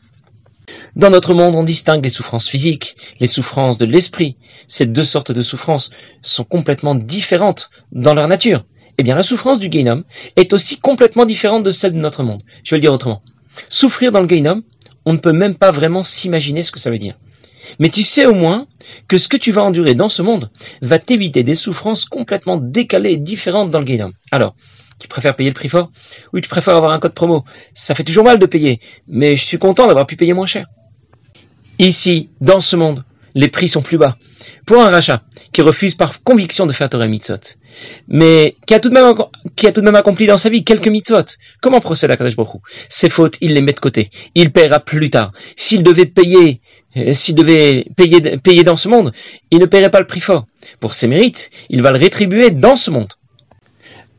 Dans 0.96 1.10
notre 1.10 1.34
monde, 1.34 1.54
on 1.54 1.62
distingue 1.62 2.04
les 2.04 2.10
souffrances 2.10 2.48
physiques, 2.48 2.96
les 3.20 3.26
souffrances 3.26 3.78
de 3.78 3.84
l'esprit. 3.84 4.36
Ces 4.68 4.86
deux 4.86 5.04
sortes 5.04 5.32
de 5.32 5.42
souffrances 5.42 5.90
sont 6.22 6.44
complètement 6.44 6.94
différentes 6.94 7.70
dans 7.92 8.14
leur 8.14 8.28
nature. 8.28 8.64
Eh 8.98 9.02
bien, 9.02 9.16
la 9.16 9.22
souffrance 9.22 9.58
du 9.58 9.68
Gainom 9.68 10.04
est 10.36 10.52
aussi 10.52 10.78
complètement 10.78 11.26
différente 11.26 11.64
de 11.64 11.70
celle 11.70 11.92
de 11.92 11.98
notre 11.98 12.22
monde. 12.22 12.42
Je 12.62 12.70
vais 12.70 12.76
le 12.76 12.82
dire 12.82 12.92
autrement. 12.92 13.22
Souffrir 13.68 14.12
dans 14.12 14.20
le 14.20 14.26
Gainom, 14.26 14.62
on 15.04 15.12
ne 15.12 15.18
peut 15.18 15.32
même 15.32 15.56
pas 15.56 15.70
vraiment 15.70 16.04
s'imaginer 16.04 16.62
ce 16.62 16.70
que 16.70 16.80
ça 16.80 16.90
veut 16.90 16.98
dire. 16.98 17.16
Mais 17.78 17.88
tu 17.88 18.02
sais 18.02 18.26
au 18.26 18.34
moins 18.34 18.66
que 19.08 19.18
ce 19.18 19.28
que 19.28 19.36
tu 19.36 19.50
vas 19.50 19.62
endurer 19.62 19.94
dans 19.94 20.08
ce 20.08 20.22
monde 20.22 20.50
va 20.82 20.98
t'éviter 20.98 21.42
des 21.42 21.54
souffrances 21.54 22.04
complètement 22.04 22.56
décalées 22.56 23.12
et 23.12 23.16
différentes 23.16 23.70
dans 23.70 23.80
le 23.80 23.84
Gainom. 23.84 24.12
Alors, 24.30 24.54
tu 24.98 25.08
préfères 25.08 25.36
payer 25.36 25.50
le 25.50 25.54
prix 25.54 25.68
fort? 25.68 25.90
Oui, 26.32 26.40
tu 26.40 26.48
préfères 26.48 26.76
avoir 26.76 26.92
un 26.92 26.98
code 26.98 27.14
promo. 27.14 27.44
Ça 27.72 27.94
fait 27.94 28.04
toujours 28.04 28.24
mal 28.24 28.38
de 28.38 28.46
payer, 28.46 28.80
mais 29.08 29.36
je 29.36 29.44
suis 29.44 29.58
content 29.58 29.86
d'avoir 29.86 30.06
pu 30.06 30.16
payer 30.16 30.32
moins 30.32 30.46
cher. 30.46 30.66
Ici, 31.78 32.30
dans 32.40 32.60
ce 32.60 32.76
monde, 32.76 33.04
les 33.34 33.48
prix 33.48 33.68
sont 33.68 33.82
plus 33.82 33.98
bas. 33.98 34.16
Pour 34.64 34.80
un 34.80 34.88
rachat 34.88 35.22
qui 35.52 35.62
refuse 35.62 35.94
par 35.94 36.22
conviction 36.22 36.66
de 36.66 36.72
faire 36.72 36.88
Torah 36.88 37.06
Mitzvot, 37.06 37.36
mais 38.08 38.54
qui 38.66 38.74
a, 38.74 38.80
tout 38.80 38.88
de 38.88 38.94
même, 38.94 39.14
qui 39.56 39.66
a 39.66 39.72
tout 39.72 39.80
de 39.80 39.84
même 39.84 39.96
accompli 39.96 40.26
dans 40.26 40.36
sa 40.36 40.48
vie 40.48 40.62
quelques 40.62 40.88
Mitzvot, 40.88 41.24
comment 41.60 41.80
procède 41.80 42.10
Akadosh 42.10 42.36
Baruch 42.36 42.62
Ses 42.88 43.10
fautes, 43.10 43.36
il 43.40 43.54
les 43.54 43.60
met 43.60 43.72
de 43.72 43.80
côté. 43.80 44.10
Il 44.34 44.52
paiera 44.52 44.80
plus 44.80 45.10
tard. 45.10 45.32
S'il 45.56 45.82
devait 45.82 46.06
payer, 46.06 46.60
euh, 46.96 47.12
s'il 47.12 47.34
devait 47.34 47.86
payer, 47.96 48.38
payer 48.38 48.62
dans 48.62 48.76
ce 48.76 48.88
monde, 48.88 49.12
il 49.50 49.58
ne 49.58 49.66
paierait 49.66 49.90
pas 49.90 50.00
le 50.00 50.06
prix 50.06 50.20
fort. 50.20 50.46
Pour 50.78 50.94
ses 50.94 51.08
mérites, 51.08 51.50
il 51.68 51.82
va 51.82 51.90
le 51.90 51.98
rétribuer 51.98 52.50
dans 52.50 52.76
ce 52.76 52.90
monde. 52.90 53.12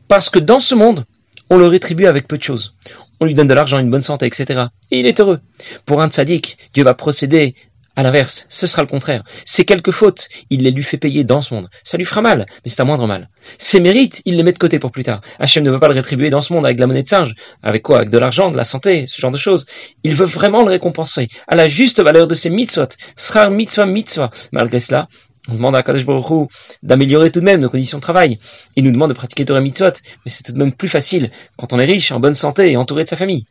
Parce 0.08 0.30
que 0.30 0.38
dans 0.38 0.60
ce 0.60 0.74
monde, 0.74 1.04
on 1.50 1.58
le 1.58 1.66
rétribue 1.66 2.06
avec 2.06 2.28
peu 2.28 2.38
de 2.38 2.42
choses. 2.42 2.74
On 3.20 3.24
lui 3.24 3.34
donne 3.34 3.48
de 3.48 3.54
l'argent, 3.54 3.78
une 3.78 3.90
bonne 3.90 4.02
santé, 4.02 4.26
etc. 4.26 4.66
Et 4.90 5.00
il 5.00 5.06
est 5.06 5.20
heureux. 5.20 5.40
Pour 5.84 6.02
un 6.02 6.08
tzaddik, 6.08 6.58
Dieu 6.74 6.84
va 6.84 6.94
procéder 6.94 7.54
à 7.98 8.02
l'inverse, 8.02 8.44
ce 8.50 8.66
sera 8.66 8.82
le 8.82 8.88
contraire. 8.88 9.24
Ses 9.46 9.64
quelques 9.64 9.90
fautes, 9.90 10.28
il 10.50 10.62
les 10.62 10.70
lui 10.70 10.82
fait 10.82 10.98
payer 10.98 11.24
dans 11.24 11.40
ce 11.40 11.54
monde. 11.54 11.70
Ça 11.82 11.96
lui 11.96 12.04
fera 12.04 12.20
mal, 12.20 12.44
mais 12.62 12.70
c'est 12.70 12.82
un 12.82 12.84
moindre 12.84 13.06
mal. 13.06 13.30
Ses 13.58 13.80
mérites, 13.80 14.20
il 14.26 14.36
les 14.36 14.42
met 14.42 14.52
de 14.52 14.58
côté 14.58 14.78
pour 14.78 14.90
plus 14.90 15.02
tard. 15.02 15.22
Hachem 15.38 15.64
ne 15.64 15.70
veut 15.70 15.78
pas 15.78 15.88
le 15.88 15.94
rétribuer 15.94 16.28
dans 16.28 16.42
ce 16.42 16.52
monde 16.52 16.66
avec 16.66 16.76
de 16.76 16.82
la 16.82 16.86
monnaie 16.88 17.02
de 17.02 17.08
singe. 17.08 17.34
Avec 17.62 17.82
quoi? 17.82 17.96
Avec 17.96 18.10
de 18.10 18.18
l'argent, 18.18 18.50
de 18.50 18.56
la 18.56 18.64
santé, 18.64 19.06
ce 19.06 19.18
genre 19.18 19.30
de 19.30 19.38
choses. 19.38 19.64
Il 20.04 20.14
veut 20.14 20.26
vraiment 20.26 20.62
le 20.62 20.68
récompenser 20.68 21.28
à 21.48 21.56
la 21.56 21.68
juste 21.68 22.00
valeur 22.00 22.26
de 22.26 22.34
ses 22.34 22.50
mitzvot. 22.50 22.88
Srar 23.16 23.50
mitzvah 23.50 23.86
mitzvah. 23.86 24.30
Malgré 24.52 24.78
cela, 24.78 25.08
on 25.48 25.54
demande 25.54 25.76
à 25.76 25.82
Kadesh 25.82 26.04
Baruch 26.04 26.50
d'améliorer 26.82 27.30
tout 27.30 27.40
de 27.40 27.44
même 27.44 27.60
nos 27.60 27.70
conditions 27.70 27.98
de 27.98 28.02
travail. 28.02 28.38
Il 28.74 28.84
nous 28.84 28.92
demande 28.92 29.10
de 29.10 29.14
pratiquer 29.14 29.44
Torah 29.44 29.60
Mitzvot, 29.60 29.92
mais 30.24 30.30
c'est 30.30 30.42
tout 30.42 30.52
de 30.52 30.58
même 30.58 30.72
plus 30.72 30.88
facile 30.88 31.30
quand 31.56 31.72
on 31.72 31.78
est 31.78 31.84
riche, 31.84 32.12
en 32.12 32.20
bonne 32.20 32.34
santé 32.34 32.72
et 32.72 32.76
entouré 32.76 33.04
de 33.04 33.08
sa 33.08 33.16
famille. 33.16 33.46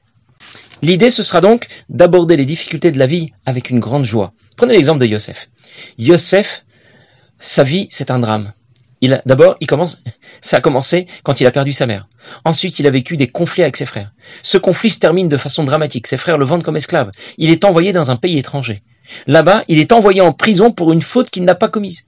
L'idée, 0.81 1.09
ce 1.09 1.23
sera 1.23 1.41
donc 1.41 1.67
d'aborder 1.89 2.35
les 2.35 2.45
difficultés 2.45 2.91
de 2.91 2.99
la 2.99 3.05
vie 3.05 3.31
avec 3.45 3.69
une 3.69 3.79
grande 3.79 4.03
joie. 4.03 4.33
Prenez 4.57 4.73
l'exemple 4.73 4.99
de 4.99 5.05
Yosef. 5.05 5.49
Yosef, 5.97 6.65
sa 7.39 7.63
vie, 7.63 7.87
c'est 7.89 8.11
un 8.11 8.19
drame. 8.19 8.51
D'abord, 9.25 9.55
il 9.59 9.67
commence, 9.67 10.01
ça 10.41 10.57
a 10.57 10.61
commencé 10.61 11.07
quand 11.23 11.39
il 11.39 11.47
a 11.47 11.51
perdu 11.51 11.71
sa 11.71 11.85
mère. 11.85 12.07
Ensuite, 12.43 12.79
il 12.79 12.87
a 12.87 12.91
vécu 12.91 13.17
des 13.17 13.27
conflits 13.27 13.63
avec 13.63 13.77
ses 13.77 13.85
frères. 13.85 14.11
Ce 14.41 14.57
conflit 14.57 14.89
se 14.89 14.99
termine 14.99 15.29
de 15.29 15.37
façon 15.37 15.63
dramatique. 15.63 16.07
Ses 16.07 16.17
frères 16.17 16.37
le 16.37 16.45
vendent 16.45 16.63
comme 16.63 16.77
esclave. 16.77 17.11
Il 17.37 17.49
est 17.51 17.65
envoyé 17.65 17.93
dans 17.93 18.11
un 18.11 18.15
pays 18.15 18.37
étranger. 18.37 18.81
Là-bas, 19.27 19.63
il 19.67 19.79
est 19.79 19.91
envoyé 19.91 20.21
en 20.21 20.33
prison 20.33 20.71
pour 20.71 20.93
une 20.93 21.01
faute 21.01 21.29
qu'il 21.29 21.43
n'a 21.43 21.55
pas 21.55 21.67
commise. 21.67 22.07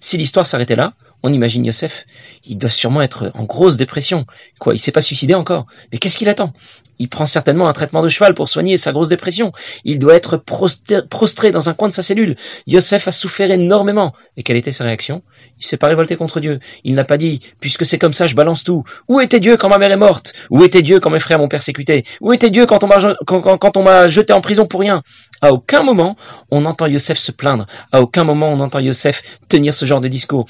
Si 0.00 0.16
l'histoire 0.16 0.46
s'arrêtait 0.46 0.76
là, 0.76 0.94
On 1.26 1.32
imagine 1.32 1.64
Yosef, 1.64 2.04
il 2.44 2.58
doit 2.58 2.68
sûrement 2.68 3.00
être 3.00 3.30
en 3.32 3.44
grosse 3.44 3.78
dépression. 3.78 4.26
Quoi, 4.58 4.74
il 4.74 4.78
s'est 4.78 4.92
pas 4.92 5.00
suicidé 5.00 5.34
encore? 5.34 5.64
Mais 5.90 5.96
qu'est-ce 5.96 6.18
qu'il 6.18 6.28
attend? 6.28 6.52
Il 6.98 7.08
prend 7.08 7.24
certainement 7.24 7.66
un 7.66 7.72
traitement 7.72 8.02
de 8.02 8.08
cheval 8.08 8.34
pour 8.34 8.46
soigner 8.50 8.76
sa 8.76 8.92
grosse 8.92 9.08
dépression. 9.08 9.50
Il 9.84 9.98
doit 9.98 10.14
être 10.14 10.36
prostré 10.36 11.50
dans 11.50 11.70
un 11.70 11.74
coin 11.74 11.88
de 11.88 11.94
sa 11.94 12.02
cellule. 12.02 12.36
Yosef 12.66 13.08
a 13.08 13.10
souffert 13.10 13.50
énormément. 13.50 14.12
Et 14.36 14.42
quelle 14.42 14.58
était 14.58 14.70
sa 14.70 14.84
réaction? 14.84 15.22
Il 15.58 15.64
s'est 15.64 15.78
pas 15.78 15.88
révolté 15.88 16.14
contre 16.14 16.40
Dieu. 16.40 16.60
Il 16.84 16.94
n'a 16.94 17.04
pas 17.04 17.16
dit, 17.16 17.40
puisque 17.58 17.86
c'est 17.86 17.98
comme 17.98 18.12
ça, 18.12 18.26
je 18.26 18.34
balance 18.34 18.62
tout. 18.62 18.84
Où 19.08 19.18
était 19.20 19.40
Dieu 19.40 19.56
quand 19.56 19.70
ma 19.70 19.78
mère 19.78 19.92
est 19.92 19.96
morte? 19.96 20.34
Où 20.50 20.62
était 20.62 20.82
Dieu 20.82 21.00
quand 21.00 21.10
mes 21.10 21.20
frères 21.20 21.38
m'ont 21.38 21.48
persécuté? 21.48 22.04
Où 22.20 22.34
était 22.34 22.50
Dieu 22.50 22.66
quand 22.66 22.84
on 22.84 23.82
m'a, 23.82 24.06
jeté 24.08 24.34
en 24.34 24.42
prison 24.42 24.66
pour 24.66 24.80
rien? 24.80 25.02
À 25.40 25.52
aucun 25.52 25.82
moment, 25.82 26.16
on 26.50 26.64
entend 26.66 26.86
Yosef 26.86 27.18
se 27.18 27.32
plaindre. 27.32 27.66
À 27.92 28.02
aucun 28.02 28.24
moment, 28.24 28.50
on 28.50 28.60
entend 28.60 28.78
Yosef 28.78 29.22
tenir 29.48 29.74
ce 29.74 29.86
genre 29.86 30.00
de 30.02 30.08
discours. 30.08 30.46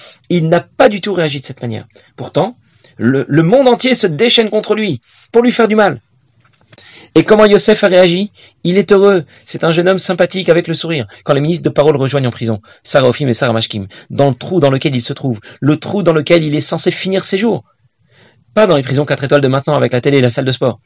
Pas 0.77 0.89
du 0.89 1.01
tout 1.01 1.13
réagi 1.13 1.41
de 1.41 1.45
cette 1.45 1.63
manière. 1.63 1.87
Pourtant, 2.17 2.57
le, 2.97 3.43
monde 3.43 3.69
entier 3.69 3.95
se 3.95 4.07
déchaîne 4.07 4.51
contre 4.51 4.75
lui 4.75 5.01
pour 5.33 5.43
lui 5.43 5.51
faire 5.51 5.69
du 5.69 5.75
mal. 5.75 6.01
Et 7.15 7.23
comment 7.23 7.47
Yosef 7.47 7.85
a 7.85 7.89
réagi? 7.89 8.33
Il 8.65 8.79
est 8.79 8.91
heureux. 8.91 9.25
C'est 9.45 9.63
un 9.63 9.73
jeune 9.73 9.89
homme 9.89 10.01
sympathique 10.01 10.49
avec 10.49 10.67
le 10.67 10.75
sourire. 10.75 11.07
Quand 11.23 11.33
les 11.33 11.41
ministres 11.41 11.65
de 11.65 11.69
parole 11.69 11.97
rejoignent 11.97 12.27
en 12.27 12.33
prison, 12.33 12.61
Sarah 12.83 13.09
Ophim 13.09 13.29
et 13.29 13.35
Sarah 13.35 13.53
Mashkim, 13.53 13.87
dans 14.11 14.31
le 14.31 14.35
trou 14.35 14.59
dans 14.59 14.71
lequel 14.71 14.95
il 14.95 15.03
se 15.03 15.13
trouve, 15.13 15.41
le 15.61 15.77
trou 15.77 16.03
dans 16.03 16.13
lequel 16.13 16.43
il 16.43 16.55
est 16.57 16.61
censé 16.61 16.91
finir 16.91 17.25
ses 17.25 17.39
jours. 17.39 17.65
Pas 18.53 18.67
dans 18.67 18.77
les 18.77 18.83
prisons 18.83 19.05
4 19.05 19.25
étoiles 19.25 19.41
de 19.41 19.49
maintenant 19.49 19.75
avec 19.75 19.93
la 19.93 20.01
télé 20.01 20.19
et 20.19 20.21
la 20.21 20.31
salle 20.31 20.45
de 20.45 20.53
sport. 20.53 20.81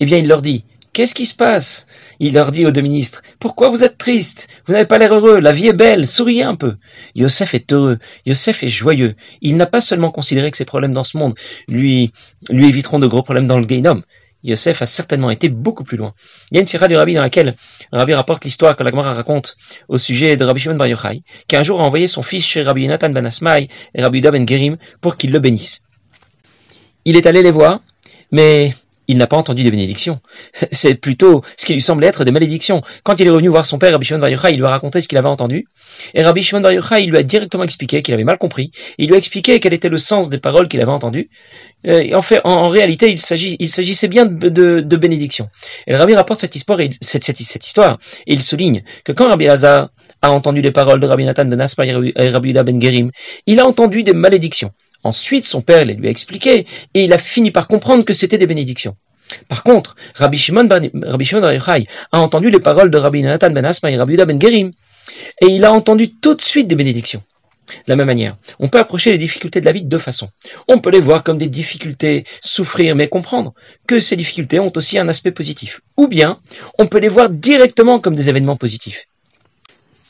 Eh 0.00 0.06
bien, 0.06 0.18
il 0.18 0.28
leur 0.28 0.42
dit, 0.42 0.64
Qu'est-ce 0.94 1.16
qui 1.16 1.26
se 1.26 1.34
passe? 1.34 1.88
Il 2.20 2.34
leur 2.34 2.52
dit 2.52 2.64
aux 2.64 2.70
deux 2.70 2.80
ministres, 2.80 3.22
Pourquoi 3.40 3.68
vous 3.68 3.82
êtes 3.82 3.98
tristes? 3.98 4.46
Vous 4.64 4.72
n'avez 4.72 4.86
pas 4.86 4.96
l'air 4.96 5.12
heureux, 5.12 5.40
la 5.40 5.50
vie 5.50 5.66
est 5.66 5.72
belle, 5.72 6.06
souriez 6.06 6.44
un 6.44 6.54
peu. 6.54 6.76
Yosef 7.16 7.52
est 7.52 7.72
heureux, 7.72 7.98
Yosef 8.26 8.62
est 8.62 8.68
joyeux. 8.68 9.16
Il 9.42 9.56
n'a 9.56 9.66
pas 9.66 9.80
seulement 9.80 10.12
considéré 10.12 10.52
que 10.52 10.56
ses 10.56 10.64
problèmes 10.64 10.92
dans 10.92 11.02
ce 11.02 11.18
monde 11.18 11.34
lui, 11.66 12.12
lui 12.48 12.68
éviteront 12.68 13.00
de 13.00 13.08
gros 13.08 13.22
problèmes 13.22 13.48
dans 13.48 13.58
le 13.58 13.66
Gainom. 13.66 14.02
Yosef 14.44 14.82
a 14.82 14.86
certainement 14.86 15.32
été 15.32 15.48
beaucoup 15.48 15.82
plus 15.82 15.96
loin. 15.96 16.14
Il 16.52 16.54
y 16.54 16.58
a 16.58 16.60
une 16.60 16.66
sira 16.68 16.86
du 16.86 16.94
Rabbi 16.94 17.14
dans 17.14 17.22
laquelle 17.22 17.56
le 17.90 17.98
Rabbi 17.98 18.14
rapporte 18.14 18.44
l'histoire 18.44 18.76
que 18.76 18.84
la 18.84 18.92
Gemara 18.92 19.14
raconte 19.14 19.56
au 19.88 19.98
sujet 19.98 20.36
de 20.36 20.44
Rabbi 20.44 20.60
Shimon 20.60 20.76
Bar 20.76 20.86
Yochai, 20.86 21.24
qui 21.48 21.56
un 21.56 21.64
jour 21.64 21.80
a 21.80 21.84
envoyé 21.84 22.06
son 22.06 22.22
fils 22.22 22.46
chez 22.46 22.62
Rabbi 22.62 22.86
Nathan 22.86 23.10
ben 23.10 23.26
Asmaï 23.26 23.66
et 23.96 24.00
Rabbi 24.00 24.18
Uda 24.18 24.30
ben 24.30 24.48
Gerim 24.48 24.76
pour 25.00 25.16
qu'ils 25.16 25.32
le 25.32 25.40
bénissent. 25.40 25.82
Il 27.04 27.16
est 27.16 27.26
allé 27.26 27.42
les 27.42 27.50
voir, 27.50 27.80
mais 28.30 28.74
il 29.08 29.16
n'a 29.16 29.26
pas 29.26 29.36
entendu 29.36 29.62
des 29.62 29.70
bénédictions. 29.70 30.20
C'est 30.70 30.94
plutôt 30.94 31.42
ce 31.56 31.66
qui 31.66 31.74
lui 31.74 31.82
semblait 31.82 32.06
être 32.06 32.24
des 32.24 32.32
malédictions. 32.32 32.82
Quand 33.02 33.20
il 33.20 33.26
est 33.26 33.30
revenu 33.30 33.48
voir 33.48 33.66
son 33.66 33.78
père, 33.78 33.92
Rabbi 33.92 34.04
Shimon 34.04 34.20
Bar 34.20 34.30
Yochai, 34.30 34.52
il 34.52 34.58
lui 34.58 34.66
a 34.66 34.70
raconté 34.70 35.00
ce 35.00 35.08
qu'il 35.08 35.18
avait 35.18 35.28
entendu. 35.28 35.66
Et 36.14 36.22
Rabbi 36.22 36.42
Shimon 36.42 36.60
Bar 36.60 36.72
Yochai, 36.72 37.04
il 37.04 37.10
lui 37.10 37.18
a 37.18 37.22
directement 37.22 37.64
expliqué 37.64 38.02
qu'il 38.02 38.14
avait 38.14 38.24
mal 38.24 38.38
compris. 38.38 38.70
Il 38.98 39.08
lui 39.08 39.14
a 39.14 39.18
expliqué 39.18 39.60
quel 39.60 39.72
était 39.74 39.88
le 39.88 39.98
sens 39.98 40.28
des 40.28 40.38
paroles 40.38 40.68
qu'il 40.68 40.80
avait 40.80 40.90
entendues. 40.90 41.28
Euh, 41.86 42.14
en 42.14 42.22
fait, 42.22 42.40
en, 42.44 42.68
réalité, 42.68 43.10
il, 43.10 43.20
s'agissait 43.20 44.08
bien 44.08 44.24
de, 44.26 44.48
de, 44.80 44.96
bénédictions. 44.96 45.48
Et 45.86 45.92
le 45.92 45.98
Rabbi 45.98 46.14
rapporte 46.14 46.40
cette 46.40 46.56
histoire, 46.56 46.80
et, 46.80 46.90
et 46.90 48.32
il 48.32 48.42
souligne 48.42 48.82
que 49.04 49.12
quand 49.12 49.28
Rabbi 49.28 49.48
Hazar 49.48 49.90
a 50.22 50.30
entendu 50.30 50.62
les 50.62 50.70
paroles 50.70 51.00
de 51.00 51.06
Rabbi 51.06 51.24
Nathan 51.24 51.44
ben 51.44 51.60
Aspa 51.60 51.84
et 51.84 52.28
Rabbi 52.28 52.50
Uda 52.50 52.62
ben 52.62 52.80
Gerim, 52.80 53.10
il 53.46 53.60
a 53.60 53.66
entendu 53.66 54.02
des 54.02 54.14
malédictions. 54.14 54.70
Ensuite, 55.04 55.44
son 55.44 55.60
père 55.60 55.84
les 55.84 55.94
lui 55.94 56.08
a 56.08 56.10
expliqué, 56.10 56.66
et 56.94 57.04
il 57.04 57.12
a 57.12 57.18
fini 57.18 57.50
par 57.50 57.68
comprendre 57.68 58.04
que 58.04 58.12
c'était 58.12 58.38
des 58.38 58.46
bénédictions. 58.46 58.96
Par 59.48 59.62
contre, 59.62 59.96
Rabbi 60.14 60.38
Shimon, 60.38 60.68
Rabbi 60.68 61.24
Shimon 61.24 61.42
a 61.44 62.18
entendu 62.18 62.50
les 62.50 62.60
paroles 62.60 62.90
de 62.90 62.98
Rabbi 62.98 63.22
Nathan 63.22 63.50
ben 63.50 63.64
Asma 63.64 63.90
et 63.90 63.96
Rabbi 63.96 64.14
Uda 64.14 64.24
ben 64.24 64.40
Gerim, 64.40 64.72
et 65.40 65.46
il 65.46 65.64
a 65.64 65.72
entendu 65.72 66.10
tout 66.10 66.34
de 66.34 66.42
suite 66.42 66.68
des 66.68 66.74
bénédictions. 66.74 67.22
De 67.66 67.92
la 67.92 67.96
même 67.96 68.06
manière, 68.06 68.36
on 68.58 68.68
peut 68.68 68.78
approcher 68.78 69.10
les 69.10 69.18
difficultés 69.18 69.60
de 69.60 69.64
la 69.64 69.72
vie 69.72 69.82
de 69.82 69.88
deux 69.88 69.98
façons. 69.98 70.28
On 70.68 70.78
peut 70.78 70.90
les 70.90 71.00
voir 71.00 71.22
comme 71.22 71.38
des 71.38 71.48
difficultés, 71.48 72.24
souffrir, 72.42 72.94
mais 72.94 73.08
comprendre 73.08 73.54
que 73.86 74.00
ces 74.00 74.16
difficultés 74.16 74.60
ont 74.60 74.72
aussi 74.76 74.98
un 74.98 75.08
aspect 75.08 75.30
positif. 75.30 75.80
Ou 75.96 76.06
bien, 76.06 76.40
on 76.78 76.86
peut 76.86 76.98
les 76.98 77.08
voir 77.08 77.30
directement 77.30 78.00
comme 78.00 78.14
des 78.14 78.28
événements 78.28 78.56
positifs. 78.56 79.06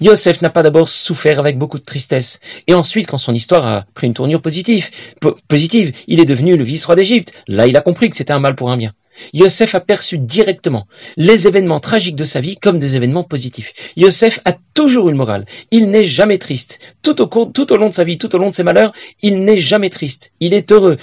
Yosef 0.01 0.43
n'a 0.43 0.51
pas 0.51 0.63
d'abord 0.63 0.89
souffert 0.89 1.39
avec 1.39 1.57
beaucoup 1.57 1.79
de 1.79 1.85
tristesse, 1.85 2.41
et 2.67 2.75
ensuite, 2.75 3.07
quand 3.07 3.19
son 3.19 3.33
histoire 3.33 3.67
a 3.67 3.85
pris 3.95 4.07
une 4.07 4.15
tournure 4.15 4.43
positive, 4.43 4.91
positive, 5.49 5.93
il 6.09 6.21
est 6.21 6.25
devenu 6.25 6.57
le 6.57 6.65
vice-roi 6.65 6.97
d'Égypte. 6.97 7.33
Là, 7.47 7.67
il 7.67 7.77
a 7.77 7.81
compris 7.81 8.11
que 8.11 8.17
c'était 8.17 8.33
un 8.33 8.41
mal 8.41 8.57
pour 8.57 8.71
un 8.71 8.77
bien. 8.77 8.93
Yosef 9.33 9.75
a 9.75 9.81
perçu 9.81 10.19
directement 10.19 10.87
les 11.17 11.47
événements 11.47 11.79
tragiques 11.79 12.17
de 12.17 12.25
sa 12.25 12.41
vie 12.41 12.57
comme 12.57 12.79
des 12.79 12.97
événements 12.97 13.23
positifs. 13.23 13.73
Yosef 13.97 14.41
a 14.45 14.55
toujours 14.75 15.09
eu 15.09 15.13
le 15.13 15.17
moral. 15.17 15.47
Il 15.71 15.91
n'est 15.91 16.05
jamais 16.05 16.39
triste. 16.39 16.81
Tout 17.03 17.23
au, 17.23 17.77
long 17.77 17.89
de 17.89 17.95
sa 17.95 18.05
vie, 18.05 18.19
tout 18.19 18.35
au 18.35 18.39
long 18.39 18.51
de 18.51 18.55
ses 18.55 18.65
malheurs, 18.65 18.93
il 19.23 19.45
n'est 19.45 19.57
jamais 19.57 19.91
triste. 19.91 20.33
Il 20.41 20.53
est 20.53 20.73
heureux. 20.73 20.97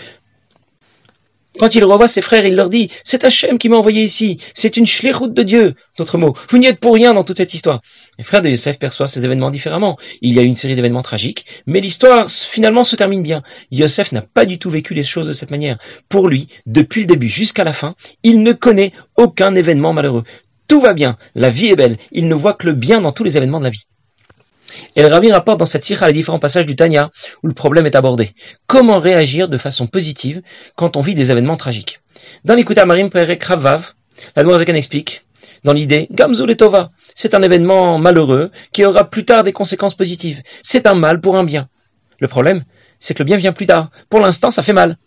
Quand 1.59 1.75
il 1.75 1.83
revoit 1.83 2.07
ses 2.07 2.21
frères, 2.21 2.45
il 2.45 2.55
leur 2.55 2.69
dit 2.69 2.89
C'est 3.03 3.25
Hachem 3.25 3.57
qui 3.57 3.67
m'a 3.67 3.75
envoyé 3.75 4.03
ici, 4.03 4.37
c'est 4.53 4.77
une 4.77 4.85
route 5.13 5.33
de 5.33 5.43
Dieu. 5.43 5.75
D'autres 5.97 6.17
mots, 6.17 6.33
vous 6.49 6.57
n'y 6.57 6.67
êtes 6.67 6.79
pour 6.79 6.93
rien 6.93 7.13
dans 7.13 7.25
toute 7.25 7.37
cette 7.37 7.53
histoire. 7.53 7.81
Les 8.21 8.25
frères 8.25 8.43
de 8.43 8.49
Yosef 8.49 8.77
perçoivent 8.77 9.09
ces 9.09 9.25
événements 9.25 9.49
différemment. 9.49 9.97
Il 10.21 10.35
y 10.35 10.39
a 10.39 10.43
une 10.43 10.55
série 10.55 10.75
d'événements 10.75 11.01
tragiques, 11.01 11.43
mais 11.65 11.81
l'histoire 11.81 12.29
finalement 12.29 12.83
se 12.83 12.95
termine 12.95 13.23
bien. 13.23 13.41
Yosef 13.71 14.11
n'a 14.11 14.21
pas 14.21 14.45
du 14.45 14.59
tout 14.59 14.69
vécu 14.69 14.93
les 14.93 15.01
choses 15.01 15.25
de 15.25 15.31
cette 15.31 15.49
manière. 15.49 15.79
Pour 16.07 16.29
lui, 16.29 16.47
depuis 16.67 17.01
le 17.01 17.07
début 17.07 17.29
jusqu'à 17.29 17.63
la 17.63 17.73
fin, 17.73 17.95
il 18.21 18.43
ne 18.43 18.51
connaît 18.51 18.91
aucun 19.17 19.55
événement 19.55 19.91
malheureux. 19.91 20.23
Tout 20.67 20.81
va 20.81 20.93
bien, 20.93 21.17
la 21.33 21.49
vie 21.49 21.69
est 21.69 21.75
belle, 21.75 21.97
il 22.11 22.27
ne 22.27 22.35
voit 22.35 22.53
que 22.53 22.67
le 22.67 22.73
bien 22.73 23.01
dans 23.01 23.11
tous 23.11 23.23
les 23.23 23.37
événements 23.37 23.57
de 23.57 23.63
la 23.63 23.71
vie. 23.71 23.87
Et 24.95 25.01
le 25.01 25.31
rapporte 25.33 25.57
dans 25.57 25.65
cette 25.65 25.91
à 25.99 26.05
les 26.05 26.13
différents 26.13 26.37
passages 26.37 26.67
du 26.67 26.75
Tanya 26.75 27.09
où 27.41 27.47
le 27.47 27.55
problème 27.55 27.87
est 27.87 27.95
abordé. 27.95 28.35
Comment 28.67 28.99
réagir 28.99 29.49
de 29.49 29.57
façon 29.57 29.87
positive 29.87 30.43
quand 30.75 30.95
on 30.95 31.01
vit 31.01 31.15
des 31.15 31.31
événements 31.31 31.57
tragiques? 31.57 32.01
Dans 32.45 32.53
l'écoute 32.53 32.77
Marim 32.85 33.09
Perek 33.09 33.43
Ravav, 33.43 33.93
la 34.35 34.43
Noirzakan 34.43 34.75
explique, 34.75 35.23
dans 35.63 35.73
l'idée, 35.73 36.07
Gamzul 36.11 36.55
Tova, 36.55 36.91
c'est 37.15 37.33
un 37.33 37.41
événement 37.41 37.97
malheureux 37.97 38.51
qui 38.71 38.85
aura 38.85 39.09
plus 39.09 39.25
tard 39.25 39.43
des 39.43 39.53
conséquences 39.53 39.95
positives. 39.95 40.41
C'est 40.61 40.87
un 40.87 40.95
mal 40.95 41.21
pour 41.21 41.37
un 41.37 41.43
bien. 41.43 41.67
Le 42.19 42.27
problème, 42.27 42.63
c'est 42.99 43.13
que 43.13 43.19
le 43.19 43.25
bien 43.25 43.37
vient 43.37 43.51
plus 43.51 43.65
tard. 43.65 43.89
Pour 44.09 44.19
l'instant, 44.19 44.51
ça 44.51 44.63
fait 44.63 44.73
mal. 44.73 44.97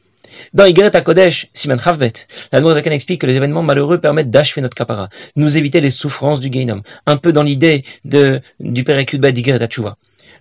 Dans 0.53 0.65
Igret 0.65 0.91
Kodesh, 1.05 1.49
Siman 1.53 1.79
Chavbet, 1.79 2.13
la 2.53 2.61
Zakan 2.61 2.91
explique 2.91 3.21
que 3.21 3.27
les 3.27 3.37
événements 3.37 3.63
malheureux 3.63 4.01
permettent 4.01 4.31
d'achever 4.31 4.63
notre 4.63 4.77
kapara, 4.77 5.09
nous 5.37 5.57
éviter 5.57 5.81
les 5.81 5.91
souffrances 5.91 6.41
du 6.41 6.51
Gainom, 6.51 6.83
un 7.07 7.17
peu 7.17 7.33
dans 7.33 7.43
l'idée 7.43 7.85
de, 8.05 8.41
du 8.61 8.85
Perekudba 8.85 9.33
d'Igret 9.33 9.59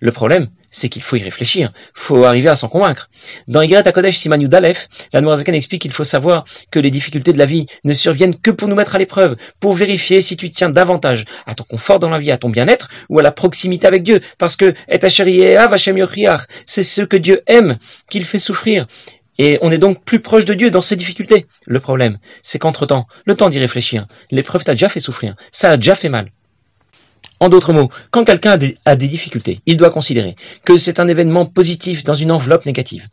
Le 0.04 0.12
problème, 0.12 0.48
c'est 0.70 0.90
qu'il 0.90 1.02
faut 1.02 1.16
y 1.16 1.22
réfléchir, 1.22 1.72
faut 1.94 2.24
arriver 2.24 2.50
à 2.50 2.56
s'en 2.56 2.68
convaincre. 2.68 3.08
Dans 3.48 3.62
Igret 3.62 3.90
Kodesh 3.90 4.18
Siman 4.18 4.38
Yudalef, 4.38 4.86
la 5.14 5.22
Zakan 5.34 5.54
explique 5.54 5.80
qu'il 5.80 5.94
faut 5.94 6.04
savoir 6.04 6.44
que 6.70 6.78
les 6.78 6.90
difficultés 6.90 7.32
de 7.32 7.38
la 7.38 7.46
vie 7.46 7.64
ne 7.84 7.94
surviennent 7.94 8.38
que 8.38 8.50
pour 8.50 8.68
nous 8.68 8.74
mettre 8.74 8.96
à 8.96 8.98
l'épreuve, 8.98 9.36
pour 9.60 9.72
vérifier 9.72 10.20
si 10.20 10.36
tu 10.36 10.50
tiens 10.50 10.68
davantage 10.68 11.24
à 11.46 11.54
ton 11.54 11.64
confort 11.64 12.00
dans 12.00 12.10
la 12.10 12.18
vie, 12.18 12.30
à 12.30 12.36
ton 12.36 12.50
bien-être, 12.50 12.90
ou 13.08 13.18
à 13.18 13.22
la 13.22 13.32
proximité 13.32 13.86
avec 13.86 14.02
Dieu, 14.02 14.20
parce 14.36 14.56
que 14.56 14.74
c'est 16.66 16.82
ce 16.82 17.00
que 17.00 17.16
Dieu 17.16 17.40
aime 17.46 17.78
qu'il 18.10 18.26
fait 18.26 18.38
souffrir. 18.38 18.86
Et 19.38 19.58
on 19.62 19.70
est 19.70 19.78
donc 19.78 20.04
plus 20.04 20.20
proche 20.20 20.44
de 20.44 20.52
Dieu 20.52 20.70
dans 20.70 20.82
ses 20.82 20.96
difficultés. 20.96 21.46
Le 21.64 21.80
problème, 21.80 22.18
c'est 22.42 22.58
qu'entre-temps, 22.58 23.06
le 23.24 23.36
temps 23.36 23.48
d'y 23.48 23.58
réfléchir, 23.58 24.06
l'épreuve 24.30 24.64
t'a 24.64 24.72
déjà 24.72 24.90
fait 24.90 25.00
souffrir, 25.00 25.34
ça 25.50 25.70
a 25.70 25.76
déjà 25.78 25.94
fait 25.94 26.10
mal. 26.10 26.30
En 27.40 27.48
d'autres 27.48 27.72
mots, 27.72 27.90
quand 28.10 28.24
quelqu'un 28.24 28.58
a, 28.84 28.96
des 28.96 29.08
difficultés, 29.08 29.60
il 29.66 29.76
doit 29.76 29.90
considérer 29.90 30.36
que 30.64 30.78
c'est 30.78 31.00
un 31.00 31.08
événement 31.08 31.46
positif 31.46 32.04
dans 32.04 32.14
une 32.14 32.30
enveloppe 32.30 32.64
négative, 32.66 33.08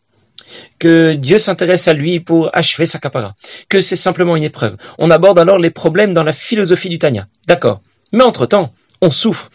que 0.79 1.13
Dieu 1.13 1.37
s'intéresse 1.37 1.87
à 1.87 1.93
lui 1.93 2.19
pour 2.19 2.49
achever 2.55 2.85
sa 2.85 2.99
capara, 2.99 3.35
que 3.69 3.81
c'est 3.81 3.95
simplement 3.95 4.35
une 4.35 4.43
épreuve. 4.43 4.77
On 4.97 5.09
aborde 5.09 5.39
alors 5.39 5.57
les 5.57 5.71
problèmes 5.71 6.13
dans 6.13 6.23
la 6.23 6.33
philosophie 6.33 6.89
du 6.89 6.99
Tanya. 6.99 7.27
D'accord. 7.47 7.81
Mais 8.13 8.23
entre-temps, 8.23 8.73
on 9.01 9.11
souffre. 9.11 9.49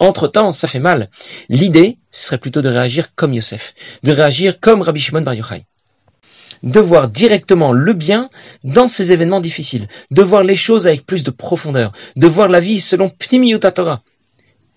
Entre-temps, 0.00 0.52
ça 0.52 0.68
fait 0.68 0.78
mal. 0.78 1.10
L'idée 1.48 1.98
serait 2.10 2.38
plutôt 2.38 2.62
de 2.62 2.68
réagir 2.68 3.14
comme 3.14 3.34
Yosef, 3.34 3.74
de 4.04 4.12
réagir 4.12 4.60
comme 4.60 4.82
Rabbi 4.82 5.00
Shimon 5.00 5.22
Bar 5.22 5.34
Yochai 5.34 5.66
de 6.62 6.80
voir 6.80 7.08
directement 7.08 7.72
le 7.72 7.92
bien 7.92 8.30
dans 8.64 8.88
ces 8.88 9.12
événements 9.12 9.40
difficiles, 9.40 9.88
de 10.10 10.22
voir 10.22 10.42
les 10.42 10.56
choses 10.56 10.86
avec 10.86 11.06
plus 11.06 11.22
de 11.22 11.30
profondeur, 11.30 11.92
de 12.16 12.26
voir 12.26 12.48
la 12.48 12.60
vie 12.60 12.80
selon 12.80 13.08
Pnimiut 13.08 13.60
Torah. 13.60 14.02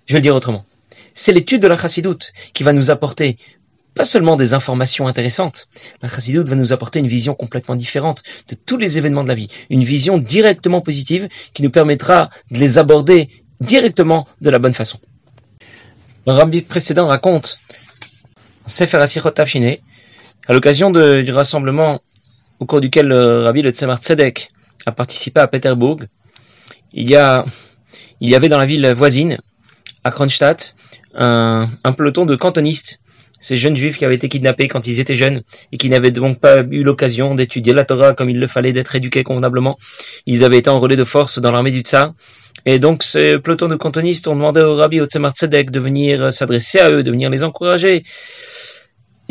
Je 0.06 0.14
vais 0.14 0.20
le 0.20 0.24
dire 0.24 0.36
autrement. 0.36 0.66
C'est 1.14 1.34
l'étude 1.34 1.62
de 1.62 1.68
la 1.68 1.76
chassidoute 1.76 2.32
qui 2.54 2.64
va 2.64 2.74
nous 2.74 2.92
apporter 2.92 3.38
pas 3.94 4.06
seulement 4.06 4.38
des 4.38 4.54
informations 4.54 5.08
intéressantes. 5.08 5.68
La 6.02 6.08
chassidoute 6.08 6.48
va 6.48 6.56
nous 6.56 6.72
apporter 6.72 7.00
une 7.00 7.08
vision 7.08 7.34
complètement 7.34 7.76
différente 7.76 8.24
de 8.48 8.56
tous 8.56 8.78
les 8.78 8.98
événements 8.98 9.24
de 9.24 9.28
la 9.28 9.36
vie, 9.36 9.50
une 9.70 9.84
vision 9.84 10.18
directement 10.18 10.82
positive 10.82 11.28
qui 11.54 11.62
nous 11.64 11.72
permettra 11.72 12.30
de 12.52 12.60
les 12.60 12.78
aborder 12.78 13.30
directement 13.60 14.28
de 14.40 14.50
la 14.50 14.60
bonne 14.60 14.74
façon. 14.74 15.00
Le 16.26 16.34
rabbi 16.34 16.62
précédent 16.62 17.08
raconte 17.08 17.60
Sefer 18.66 18.98
Asirot 18.98 19.32
à 20.48 20.54
l'occasion 20.54 20.92
du 20.92 21.32
rassemblement 21.32 22.02
au 22.60 22.66
cours 22.66 22.82
duquel 22.82 23.08
le 23.08 23.44
rabbi 23.44 23.62
le 23.62 23.72
Tzemar 23.72 24.00
Tzedek 24.00 24.50
a 24.86 24.92
participé 24.92 25.40
à 25.40 25.48
Pétersbourg, 25.48 26.02
il 26.94 27.10
y, 27.10 27.16
a, 27.16 27.46
il 28.20 28.30
y 28.30 28.36
avait 28.36 28.50
dans 28.50 28.58
la 28.58 28.66
ville 28.66 28.86
voisine, 28.96 29.38
à 30.04 30.12
Kronstadt, 30.12 30.76
un, 31.14 31.68
peloton 31.96 32.26
de 32.26 32.36
cantonistes 32.36 33.00
ces 33.42 33.58
jeunes 33.58 33.76
juifs 33.76 33.98
qui 33.98 34.06
avaient 34.06 34.16
été 34.16 34.30
kidnappés 34.30 34.68
quand 34.68 34.86
ils 34.86 35.00
étaient 35.00 35.16
jeunes 35.16 35.42
et 35.72 35.78
qui 35.78 35.90
n'avaient 35.90 36.12
donc 36.12 36.40
pas 36.40 36.62
eu 36.70 36.84
l'occasion 36.84 37.34
d'étudier 37.34 37.74
la 37.74 37.84
Torah 37.84 38.14
comme 38.14 38.30
il 38.30 38.40
le 38.40 38.46
fallait, 38.46 38.72
d'être 38.72 38.96
éduqués 38.96 39.24
convenablement. 39.24 39.80
Ils 40.28 40.44
avaient 40.44 40.60
été 40.60 40.70
enrôlés 40.70 40.96
de 40.96 41.04
force 41.04 41.40
dans 41.40 41.52
l'armée 41.52 41.72
du 41.72 41.80
Tsar. 41.80 42.14
Et 42.68 42.78
donc, 42.78 43.02
ce 43.02 43.38
peloton 43.38 43.68
de 43.68 43.76
cantonistes 43.76 44.28
ont 44.28 44.36
demandé 44.36 44.62
au 44.62 44.76
rabbi 44.76 45.02
Otzemar 45.02 45.32
Tzedek 45.32 45.72
de 45.72 45.80
venir 45.80 46.32
s'adresser 46.32 46.80
à 46.80 46.92
eux, 46.92 47.02
de 47.02 47.10
venir 47.10 47.32
les 47.32 47.44
encourager. 47.44 48.04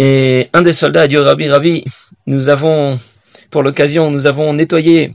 Et 0.03 0.49
un 0.55 0.63
des 0.63 0.73
soldats 0.73 1.03
a 1.03 1.07
dit 1.07 1.19
au 1.19 1.23
rabbi, 1.23 1.47
rabbi, 1.47 1.85
nous 2.25 2.49
avons, 2.49 2.99
pour 3.51 3.63
l'occasion, 3.63 4.11
nous 4.11 4.25
avons 4.25 4.55
nettoyé 4.55 5.13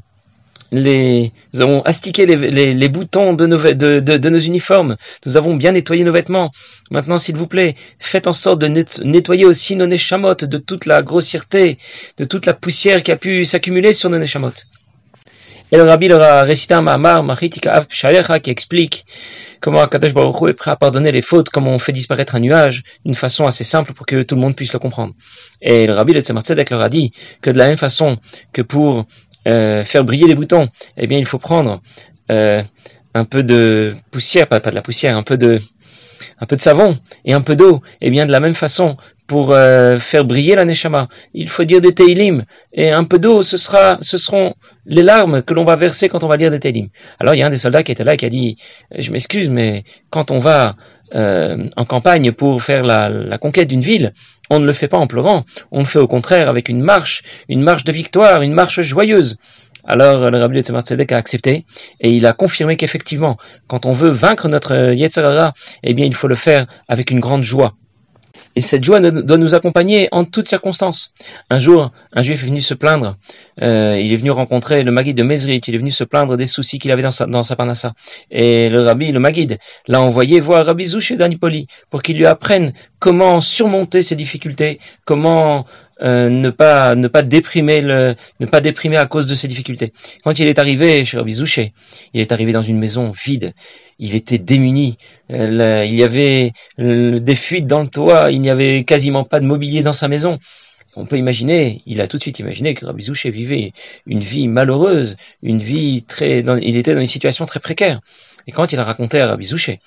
les, 0.72 1.32
nous 1.54 1.62
avons 1.62 1.82
astiqué 1.82 2.27
les, 2.27 2.89
boutons 2.89 3.34
de 3.34 3.48
nos, 3.48 4.39
uniformes, 4.39 4.96
nous 5.25 5.38
avons 5.38 5.56
bien 5.56 5.72
nettoyé 5.72 6.04
nos 6.04 6.12
vêtements. 6.12 6.51
Maintenant, 6.92 7.18
s'il 7.18 7.36
vous 7.36 7.48
plaît, 7.48 7.74
faites 7.98 8.27
en 8.27 8.34
sorte 8.34 8.60
de 8.60 8.68
nettoyer 9.04 9.46
aussi 9.46 9.75
nos 9.75 9.88
neshamot 9.88 10.36
de 10.36 10.58
toute 10.60 10.86
la 10.86 11.01
grossièreté, 11.01 11.80
de 12.18 12.25
toute 12.25 12.46
la 12.46 12.54
poussière 12.54 13.01
qui 13.01 13.12
a 13.12 13.15
pu 13.15 13.44
s'accumuler 13.44 13.92
sur 13.92 14.12
nos 14.12 14.20
Et 15.72 15.78
le 15.78 15.84
rabbi 15.84 16.08
leur 16.08 16.22
a 16.22 16.44
récité 16.44 16.76
un 16.76 16.82
mamar, 16.82 17.24
Machitika 17.24 17.82
qui 18.42 18.50
explique 18.52 19.06
comment 19.60 19.82
Akadosh 19.82 20.14
Baruch 20.14 20.50
est 20.50 20.54
prêt 20.54 20.72
à 20.72 20.76
pardonner 20.76 21.12
les 21.12 21.24
fautes, 21.24 21.50
comment 21.50 21.72
on 21.72 21.80
fait 21.80 21.92
disparaître 21.92 22.36
un 22.36 22.40
nuage 22.40 22.84
d'une 23.04 23.16
façon 23.16 23.48
assez 23.48 23.64
simple 23.64 23.94
pour 23.94 24.06
que 24.06 24.22
tout 24.22 24.36
le 24.36 24.42
monde 24.42 24.56
puisse 24.56 24.74
le 24.74 24.80
comprendre. 24.80 25.14
Et 25.62 25.88
le 25.88 25.94
rabbi 25.94 26.14
de 26.14 26.20
Tzemar 26.20 26.44
Tzedek 26.44 26.70
leur 26.70 26.82
a 26.82 26.90
dit 26.90 27.12
que 27.42 27.50
de 27.50 27.58
la 27.58 27.68
même 27.68 27.78
façon 27.78 28.18
que 28.54 28.62
pour 28.62 29.06
euh, 29.48 29.84
faire 29.84 30.04
briller 30.04 30.28
les 30.28 30.36
boutons, 30.36 30.70
eh 30.98 31.08
bien 31.08 31.18
il 31.18 31.26
faut 31.26 31.40
prendre 31.40 31.82
euh, 32.32 32.62
un 33.16 33.26
peu 33.26 33.42
de 33.42 33.96
poussière, 34.12 34.48
pas, 34.48 34.60
de 34.60 34.70
la 34.76 34.84
poussière, 34.84 35.18
un 35.18 35.24
peu 35.24 35.38
de 35.38 35.60
un 36.40 36.46
peu 36.46 36.56
de 36.56 36.62
savon 36.62 36.98
et 37.26 37.34
un 37.34 37.42
peu 37.42 37.56
d'eau. 37.56 37.82
Et 38.02 38.08
eh 38.08 38.10
bien 38.12 38.26
de 38.26 38.32
la 38.32 38.40
même 38.40 38.54
façon, 38.54 38.98
pour 39.27 39.51
euh, 39.51 39.98
faire 39.98 40.25
briller 40.25 40.55
la 40.55 40.65
neshama, 40.65 41.08
il 41.34 41.50
faut 41.50 41.63
dire 41.63 41.82
des 41.82 41.94
teilim 41.94 42.44
et 42.74 42.91
un 42.91 43.03
peu 43.03 43.17
d'eau, 43.17 43.41
ce 43.41 43.58
sera, 43.58 43.98
ce 44.01 44.17
seront 44.17 44.53
les 44.86 45.01
larmes 45.01 45.41
que 45.41 45.53
l'on 45.53 45.63
va 45.63 45.75
verser 45.75 46.10
quand 46.10 46.24
on 46.24 46.27
va 46.27 46.38
lire 46.38 46.51
des 46.51 46.60
teilim. 46.60 46.89
Alors 47.20 47.34
il 47.34 47.39
y 47.39 47.44
a 47.44 47.48
un 47.48 47.50
des 47.50 47.58
soldats 47.58 47.84
qui 47.84 47.91
était 47.91 48.03
là 48.03 48.13
et 48.13 48.17
qui 48.17 48.25
a 48.25 48.29
dit, 48.29 48.58
je 48.98 49.12
m'excuse, 49.12 49.50
mais 49.50 49.84
quand 50.10 50.32
on 50.32 50.39
va 50.39 50.75
euh, 51.15 51.70
en 51.75 51.86
campagne 51.86 52.32
pour 52.32 52.62
faire 52.62 52.84
la, 52.84 53.38
conquête 53.38 53.67
d'une 53.67 53.82
ville, 53.82 54.13
on 54.50 54.60
ne 54.60 54.65
le 54.65 54.74
fait 54.74 54.88
pas 54.88 54.98
en 54.98 55.08
pleurant, 55.08 55.46
on 55.72 55.79
le 55.79 55.86
fait 55.86 56.00
au 56.00 56.08
contraire 56.08 56.50
avec 56.50 56.70
une 56.70 56.82
marche, 56.82 57.24
une 57.50 57.62
marche 57.62 57.84
de 57.84 57.91
victoire, 57.91 58.41
une 58.41 58.53
marche 58.53 58.82
joyeuse. 58.82 59.38
Alors 59.88 60.32
le 60.32 60.38
rabbi 60.39 60.58
de 60.58 60.63
Tzemar 60.63 60.82
a 60.84 61.15
accepté 61.15 61.65
et 62.00 62.10
il 62.10 62.25
a 62.25 62.34
confirmé 62.34 62.75
qu'effectivement, 62.75 63.38
quand 63.67 63.86
on 63.86 63.91
veut 63.91 64.10
vaincre 64.10 64.50
notre 64.50 64.94
Yetzirah, 64.94 65.53
eh 65.84 65.94
bien 65.94 66.05
il 66.05 66.15
faut 66.15 66.27
le 66.27 66.36
faire 66.36 66.65
avec 66.88 67.12
une 67.12 67.20
grande 67.20 67.44
joie. 67.44 67.75
Et 68.56 68.62
cette 68.62 68.84
joie 68.84 69.00
doit 69.00 69.38
nous 69.38 69.54
accompagner 69.54 70.08
en 70.12 70.25
toutes 70.25 70.48
circonstances. 70.48 71.13
Un 71.50 71.60
jour, 71.60 71.92
un 72.13 72.22
juif 72.22 72.44
est 72.44 72.48
venu 72.48 72.62
se 72.62 72.74
plaindre. 72.74 73.15
Euh, 73.62 74.00
il 74.00 74.12
est 74.12 74.18
venu 74.18 74.32
rencontrer 74.32 74.84
le 74.84 74.92
Maguide 74.92 75.18
de 75.18 75.24
Mezrit. 75.24 75.62
Il 75.68 75.76
est 75.76 75.78
venu 75.78 75.92
se 75.92 76.04
plaindre 76.04 76.38
des 76.38 76.46
soucis 76.46 76.80
qu'il 76.80 76.92
avait 76.92 77.02
dans 77.02 77.12
sa, 77.12 77.26
dans 77.26 77.44
sa 77.44 77.56
panassa. 77.56 77.94
Et 78.32 78.70
le 78.70 78.82
rabbi, 78.82 79.12
le 79.12 79.20
Maguide, 79.20 79.58
l'a 79.88 80.02
envoyé 80.02 80.40
voir 80.40 80.66
Rabbi 80.66 80.86
Zouché 80.86 81.16
d'Anipoli 81.16 81.68
pour 81.90 82.02
qu'il 82.02 82.18
lui 82.18 82.26
apprenne 82.26 82.74
comment 83.00 83.42
surmonter 83.42 84.02
ses 84.02 84.16
difficultés, 84.16 84.80
comment 85.06 85.66
euh, 86.02 86.30
ne 86.30 86.50
pas 86.50 86.94
ne 86.96 87.08
pas 87.08 87.22
déprimer 87.22 87.80
le 87.80 88.16
ne 88.42 88.46
pas 88.46 88.60
déprimer 88.60 88.98
à 88.98 89.06
cause 89.06 89.28
de 89.28 89.36
ses 89.36 89.48
difficultés. 89.48 89.94
Quand 90.26 90.38
il 90.40 90.48
est 90.48 90.60
arrivé 90.60 91.06
chez 91.06 91.18
Rabbi 91.18 91.34
Zouché, 91.34 91.74
il 92.14 92.20
est 92.20 92.32
arrivé 92.34 92.52
dans 92.52 92.62
une 92.62 92.78
maison 92.78 93.12
vide. 93.12 93.54
Il 93.98 94.14
était 94.14 94.38
démuni. 94.38 94.98
Euh, 95.32 95.86
il 95.88 95.96
y 95.96 96.04
avait 96.04 96.52
des 96.78 97.36
fuites 97.36 97.66
dans 97.66 97.82
le 97.82 97.88
toit. 97.88 98.30
Il 98.32 98.42
n'y 98.42 98.50
avait 98.50 98.84
quasiment 98.84 99.24
pas 99.24 99.40
de 99.40 99.46
mobilier 99.46 99.84
dans 99.84 99.94
sa 99.94 100.10
maison. 100.10 100.38
On 100.96 101.06
peut 101.06 101.18
imaginer, 101.18 101.82
il 101.86 102.00
a 102.02 102.08
tout 102.08 102.18
de 102.18 102.22
suite 102.22 102.40
imaginé 102.40 102.74
que 102.74 102.86
Rabbi 102.86 103.04
Zouché 103.04 103.30
vivait 103.30 103.74
une 104.06 104.20
vie 104.20 104.48
malheureuse, 104.48 105.18
une 105.44 105.60
vie 105.60 106.04
très, 106.04 106.40
il 106.40 106.78
était 106.78 106.94
dans 106.94 107.02
une 107.02 107.06
situation 107.06 107.46
très 107.46 107.60
précaire. 107.60 108.00
Et 108.48 108.52
quand 108.52 108.72
il 108.72 108.80
a 108.80 108.84
raconté 108.84 109.20
à 109.20 109.28
Rabbi 109.28 109.46
Zouché, 109.46 109.80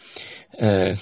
euh, 0.62 0.95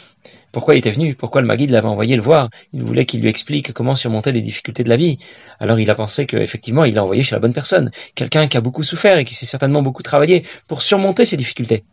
pourquoi 0.53 0.75
il 0.75 0.79
était 0.79 0.91
venu, 0.91 1.15
pourquoi 1.15 1.41
le 1.41 1.47
Maguide 1.47 1.71
l'avait 1.71 1.89
envoyé 1.89 2.17
le 2.17 2.23
voir. 2.23 2.51
Il 2.73 2.83
voulait 2.83 3.05
qu'il 3.05 3.21
lui 3.21 3.29
explique 3.29 3.73
comment 3.73 3.95
surmonter 3.95 4.33
les 4.33 4.43
difficultés 4.43 4.85
de 4.85 4.89
la 4.89 4.97
vie. 4.97 5.19
Alors 5.61 5.79
il 5.81 5.91
a 5.91 5.95
pensé 5.95 6.27
qu'effectivement, 6.27 6.85
il 6.85 6.95
l'a 6.95 7.03
envoyé 7.03 7.23
chez 7.23 7.35
la 7.35 7.41
bonne 7.41 7.53
personne, 7.53 7.91
quelqu'un 8.15 8.47
qui 8.47 8.57
a 8.57 8.61
beaucoup 8.61 8.83
souffert 8.83 9.19
et 9.19 9.25
qui 9.25 9.35
s'est 9.35 9.45
certainement 9.45 9.83
beaucoup 9.83 10.03
travaillé 10.03 10.45
pour 10.69 10.83
surmonter 10.83 11.25
ces 11.25 11.37
difficultés. 11.37 11.85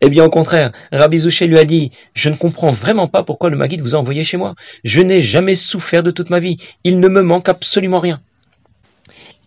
Eh 0.00 0.10
bien, 0.10 0.24
au 0.24 0.30
contraire, 0.30 0.72
Rabbi 0.92 1.18
Zouché 1.18 1.46
lui 1.46 1.58
a 1.58 1.64
dit, 1.64 1.90
je 2.14 2.28
ne 2.28 2.36
comprends 2.36 2.70
vraiment 2.70 3.08
pas 3.08 3.22
pourquoi 3.22 3.50
le 3.50 3.56
Maguide 3.56 3.80
vous 3.80 3.94
a 3.94 3.98
envoyé 3.98 4.24
chez 4.24 4.36
moi. 4.36 4.54
Je 4.84 5.00
n'ai 5.00 5.22
jamais 5.22 5.54
souffert 5.54 6.02
de 6.02 6.10
toute 6.10 6.30
ma 6.30 6.38
vie. 6.38 6.56
Il 6.84 7.00
ne 7.00 7.08
me 7.08 7.22
manque 7.22 7.48
absolument 7.48 7.98
rien. 7.98 8.20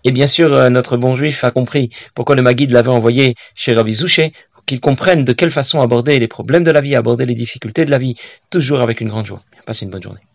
Et 0.06 0.12
bien 0.12 0.28
sûr, 0.28 0.54
euh, 0.54 0.70
notre 0.70 0.98
bon 0.98 1.16
juif 1.16 1.44
a 1.44 1.52
compris 1.52 1.90
pourquoi 2.16 2.36
le 2.36 2.42
Maguide 2.42 2.72
l'avait 2.72 2.90
envoyé 2.90 3.36
chez 3.54 3.74
Rabbi 3.74 3.94
Zouché 3.94 4.32
qu'ils 4.66 4.80
comprennent 4.80 5.26
de 5.26 5.34
quelle 5.34 5.52
façon 5.52 5.82
aborder 5.82 6.20
les 6.20 6.28
problèmes 6.28 6.64
de 6.64 6.72
la 6.72 6.82
vie, 6.82 6.96
aborder 6.96 7.26
les 7.26 7.36
difficultés 7.36 7.86
de 7.86 7.92
la 7.92 7.98
vie, 7.98 8.16
toujours 8.50 8.82
avec 8.82 9.02
une 9.02 9.10
grande 9.10 9.26
joie. 9.26 9.42
Passez 9.66 9.86
une 9.86 9.92
bonne 9.92 10.04
journée. 10.04 10.29